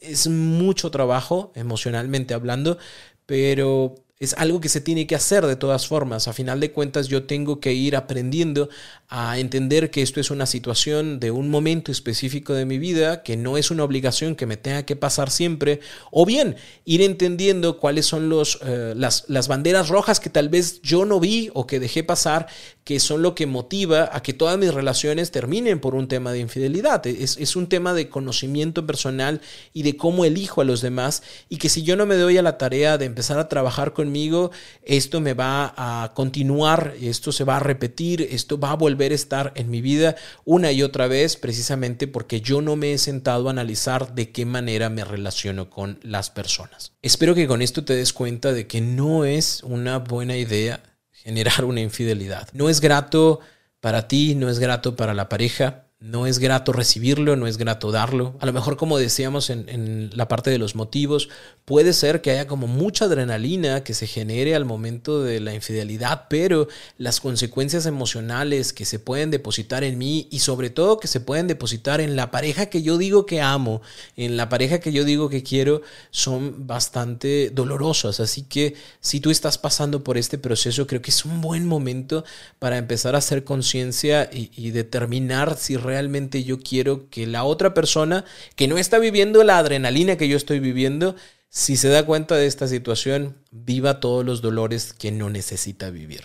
Es 0.01 0.27
mucho 0.27 0.91
trabajo, 0.91 1.51
emocionalmente 1.55 2.33
hablando, 2.33 2.77
pero 3.25 3.95
es 4.19 4.33
algo 4.35 4.61
que 4.61 4.69
se 4.69 4.79
tiene 4.79 5.05
que 5.05 5.15
hacer 5.15 5.45
de 5.45 5.57
todas 5.57 5.87
formas. 5.87 6.27
A 6.27 6.33
final 6.33 6.59
de 6.59 6.71
cuentas 6.71 7.07
yo 7.07 7.25
tengo 7.25 7.59
que 7.59 7.73
ir 7.73 7.95
aprendiendo 7.95 8.69
a 9.15 9.37
entender 9.37 9.91
que 9.91 10.01
esto 10.01 10.19
es 10.19 10.31
una 10.31 10.47
situación 10.47 11.19
de 11.19 11.29
un 11.29 11.51
momento 11.51 11.91
específico 11.91 12.55
de 12.55 12.65
mi 12.65 12.79
vida, 12.79 13.21
que 13.21 13.37
no 13.37 13.57
es 13.59 13.69
una 13.69 13.83
obligación 13.83 14.35
que 14.35 14.47
me 14.47 14.57
tenga 14.57 14.87
que 14.87 14.95
pasar 14.95 15.29
siempre, 15.29 15.81
o 16.09 16.25
bien 16.25 16.55
ir 16.83 17.03
entendiendo 17.03 17.77
cuáles 17.77 18.07
son 18.07 18.27
los, 18.27 18.57
eh, 18.65 18.95
las, 18.97 19.25
las 19.27 19.47
banderas 19.47 19.89
rojas 19.89 20.19
que 20.19 20.31
tal 20.31 20.49
vez 20.49 20.81
yo 20.81 21.05
no 21.05 21.19
vi 21.19 21.51
o 21.53 21.67
que 21.67 21.79
dejé 21.79 22.03
pasar, 22.03 22.47
que 22.83 22.99
son 22.99 23.21
lo 23.21 23.35
que 23.35 23.45
motiva 23.45 24.09
a 24.11 24.23
que 24.23 24.33
todas 24.33 24.57
mis 24.57 24.73
relaciones 24.73 25.29
terminen 25.29 25.79
por 25.79 25.93
un 25.93 26.07
tema 26.07 26.31
de 26.31 26.39
infidelidad. 26.39 27.05
Es, 27.05 27.37
es 27.37 27.55
un 27.55 27.67
tema 27.67 27.93
de 27.93 28.09
conocimiento 28.09 28.87
personal 28.87 29.41
y 29.73 29.83
de 29.83 29.95
cómo 29.95 30.25
elijo 30.25 30.61
a 30.61 30.65
los 30.65 30.81
demás, 30.81 31.21
y 31.49 31.57
que 31.57 31.69
si 31.69 31.83
yo 31.83 31.95
no 31.95 32.07
me 32.07 32.15
doy 32.15 32.39
a 32.39 32.41
la 32.41 32.57
tarea 32.57 32.97
de 32.97 33.05
empezar 33.05 33.37
a 33.37 33.47
trabajar 33.47 33.93
conmigo, 33.93 34.49
esto 34.81 35.21
me 35.21 35.35
va 35.35 35.71
a 35.77 36.13
continuar, 36.15 36.95
esto 36.99 37.31
se 37.31 37.43
va 37.43 37.57
a 37.57 37.59
repetir, 37.59 38.27
esto 38.31 38.59
va 38.59 38.71
a 38.71 38.75
volver 38.75 39.02
estar 39.11 39.51
en 39.55 39.69
mi 39.69 39.81
vida 39.81 40.15
una 40.45 40.71
y 40.71 40.83
otra 40.83 41.07
vez 41.07 41.35
precisamente 41.35 42.07
porque 42.07 42.41
yo 42.41 42.61
no 42.61 42.75
me 42.75 42.93
he 42.93 42.97
sentado 42.97 43.47
a 43.47 43.51
analizar 43.51 44.15
de 44.15 44.31
qué 44.31 44.45
manera 44.45 44.89
me 44.89 45.03
relaciono 45.03 45.69
con 45.69 45.99
las 46.03 46.29
personas. 46.29 46.93
Espero 47.01 47.35
que 47.35 47.47
con 47.47 47.61
esto 47.61 47.83
te 47.83 47.95
des 47.95 48.13
cuenta 48.13 48.53
de 48.53 48.67
que 48.67 48.81
no 48.81 49.25
es 49.25 49.61
una 49.63 49.99
buena 49.99 50.37
idea 50.37 50.81
generar 51.11 51.65
una 51.65 51.81
infidelidad. 51.81 52.47
No 52.53 52.69
es 52.69 52.81
grato 52.81 53.39
para 53.79 54.07
ti, 54.07 54.35
no 54.35 54.49
es 54.49 54.59
grato 54.59 54.95
para 54.95 55.13
la 55.13 55.29
pareja, 55.29 55.82
no 56.03 56.27
es 56.27 56.39
grato 56.39 56.73
recibirlo, 56.73 57.37
no 57.37 57.47
es 57.47 57.55
grato 57.55 57.89
darlo. 57.89 58.35
A 58.41 58.45
lo 58.45 58.51
mejor, 58.51 58.75
como 58.75 58.97
decíamos 58.97 59.49
en, 59.49 60.09
la 60.13 60.27
parte 60.27 60.49
de 60.49 60.57
los 60.57 60.75
motivos, 60.75 61.29
puede 61.63 61.93
ser 61.93 62.19
que 62.19 62.31
haya 62.31 62.45
como 62.45 62.67
mucha 62.67 63.05
adrenalina 63.05 63.85
que 63.85 63.93
se 63.93 64.05
genere 64.05 64.53
al 64.53 64.65
momento 64.65 65.23
de 65.23 65.39
la 65.39 65.53
infidelidad, 65.53 66.25
pero 66.29 66.67
las 66.97 67.21
consecuencias 67.21 67.85
emocionales 67.85 68.73
que 68.73 68.83
se 68.83 68.99
pueden 68.99 69.31
depositar 69.31 69.85
en 69.85 69.97
mí 69.97 70.27
y 70.29 70.39
sobre 70.39 70.69
todo 70.69 70.99
que 70.99 71.07
se 71.07 71.21
pueden 71.21 71.47
depositar 71.47 72.01
en 72.01 72.17
la 72.17 72.31
pareja 72.31 72.65
que 72.65 72.81
yo 72.81 72.97
digo 72.97 73.25
que 73.25 73.39
amo, 73.39 73.81
en 74.17 74.35
la 74.35 74.49
pareja 74.49 74.81
que 74.81 74.91
yo 74.91 75.05
digo 75.05 75.29
que 75.29 75.41
quiero, 75.41 75.83
son 76.11 76.67
bastante 76.67 77.49
dolorosas. 77.49 78.19
Así 78.19 78.43
que 78.43 78.75
si 78.99 79.21
tú 79.21 79.31
estás 79.31 79.57
pasando 79.57 80.03
por 80.03 80.17
este 80.17 80.37
proceso, 80.37 80.85
creo 80.85 81.01
que 81.01 81.11
es 81.11 81.23
un 81.23 81.39
buen 81.39 81.65
momento 81.65 82.25
para 82.59 82.77
empezar 82.77 83.15
a 83.15 83.19
hacer 83.19 83.45
conciencia 83.45 84.29
y, 84.33 84.51
y 84.53 84.71
determinar 84.71 85.55
si 85.57 85.77
realmente 85.77 85.92
realmente 85.93 86.43
yo 86.43 86.59
quiero 86.59 87.07
que 87.11 87.27
la 87.27 87.43
otra 87.43 87.75
persona 87.75 88.25
que 88.55 88.67
no 88.67 88.79
está 88.79 88.97
viviendo 88.97 89.43
la 89.43 89.59
adrenalina 89.59 90.17
que 90.17 90.27
yo 90.27 90.37
estoy 90.37 90.59
viviendo, 90.59 91.15
si 91.49 91.77
se 91.77 91.89
da 91.89 92.03
cuenta 92.03 92.35
de 92.35 92.47
esta 92.47 92.67
situación, 92.67 93.37
viva 93.51 93.99
todos 93.99 94.25
los 94.25 94.41
dolores 94.41 94.91
que 94.93 95.11
no 95.11 95.29
necesita 95.29 95.91
vivir. 95.91 96.23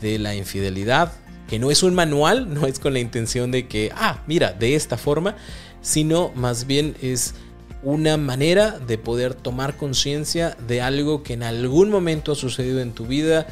de 0.00 0.18
la 0.18 0.34
infidelidad, 0.34 1.12
que 1.48 1.58
no 1.58 1.70
es 1.70 1.82
un 1.82 1.94
manual, 1.94 2.52
no 2.52 2.66
es 2.66 2.78
con 2.78 2.92
la 2.92 2.98
intención 2.98 3.50
de 3.50 3.66
que, 3.68 3.90
ah, 3.94 4.22
mira, 4.26 4.52
de 4.52 4.74
esta 4.74 4.96
forma, 4.96 5.36
sino 5.80 6.32
más 6.34 6.66
bien 6.66 6.94
es 7.00 7.34
una 7.82 8.16
manera 8.16 8.78
de 8.78 8.98
poder 8.98 9.34
tomar 9.34 9.76
conciencia 9.76 10.56
de 10.66 10.82
algo 10.82 11.22
que 11.22 11.34
en 11.34 11.42
algún 11.42 11.90
momento 11.90 12.32
ha 12.32 12.34
sucedido 12.34 12.80
en 12.80 12.92
tu 12.92 13.06
vida 13.06 13.46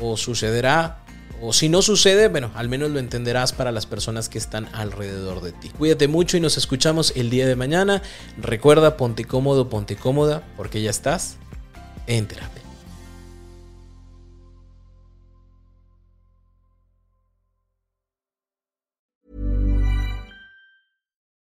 o 0.00 0.16
sucederá 0.16 1.02
o 1.44 1.52
si 1.52 1.68
no 1.68 1.82
sucede, 1.82 2.28
bueno, 2.28 2.52
al 2.54 2.68
menos 2.68 2.92
lo 2.92 3.00
entenderás 3.00 3.52
para 3.52 3.72
las 3.72 3.84
personas 3.84 4.28
que 4.28 4.38
están 4.38 4.68
alrededor 4.72 5.42
de 5.42 5.50
ti. 5.50 5.70
Cuídate 5.70 6.06
mucho 6.06 6.36
y 6.36 6.40
nos 6.40 6.56
escuchamos 6.56 7.12
el 7.16 7.30
día 7.30 7.48
de 7.48 7.56
mañana. 7.56 8.00
Recuerda, 8.40 8.96
ponte 8.96 9.24
cómodo, 9.24 9.68
ponte 9.68 9.96
cómoda, 9.96 10.44
porque 10.56 10.80
ya 10.82 10.90
estás 10.90 11.38
en 12.06 12.28
terapia. 12.28 12.61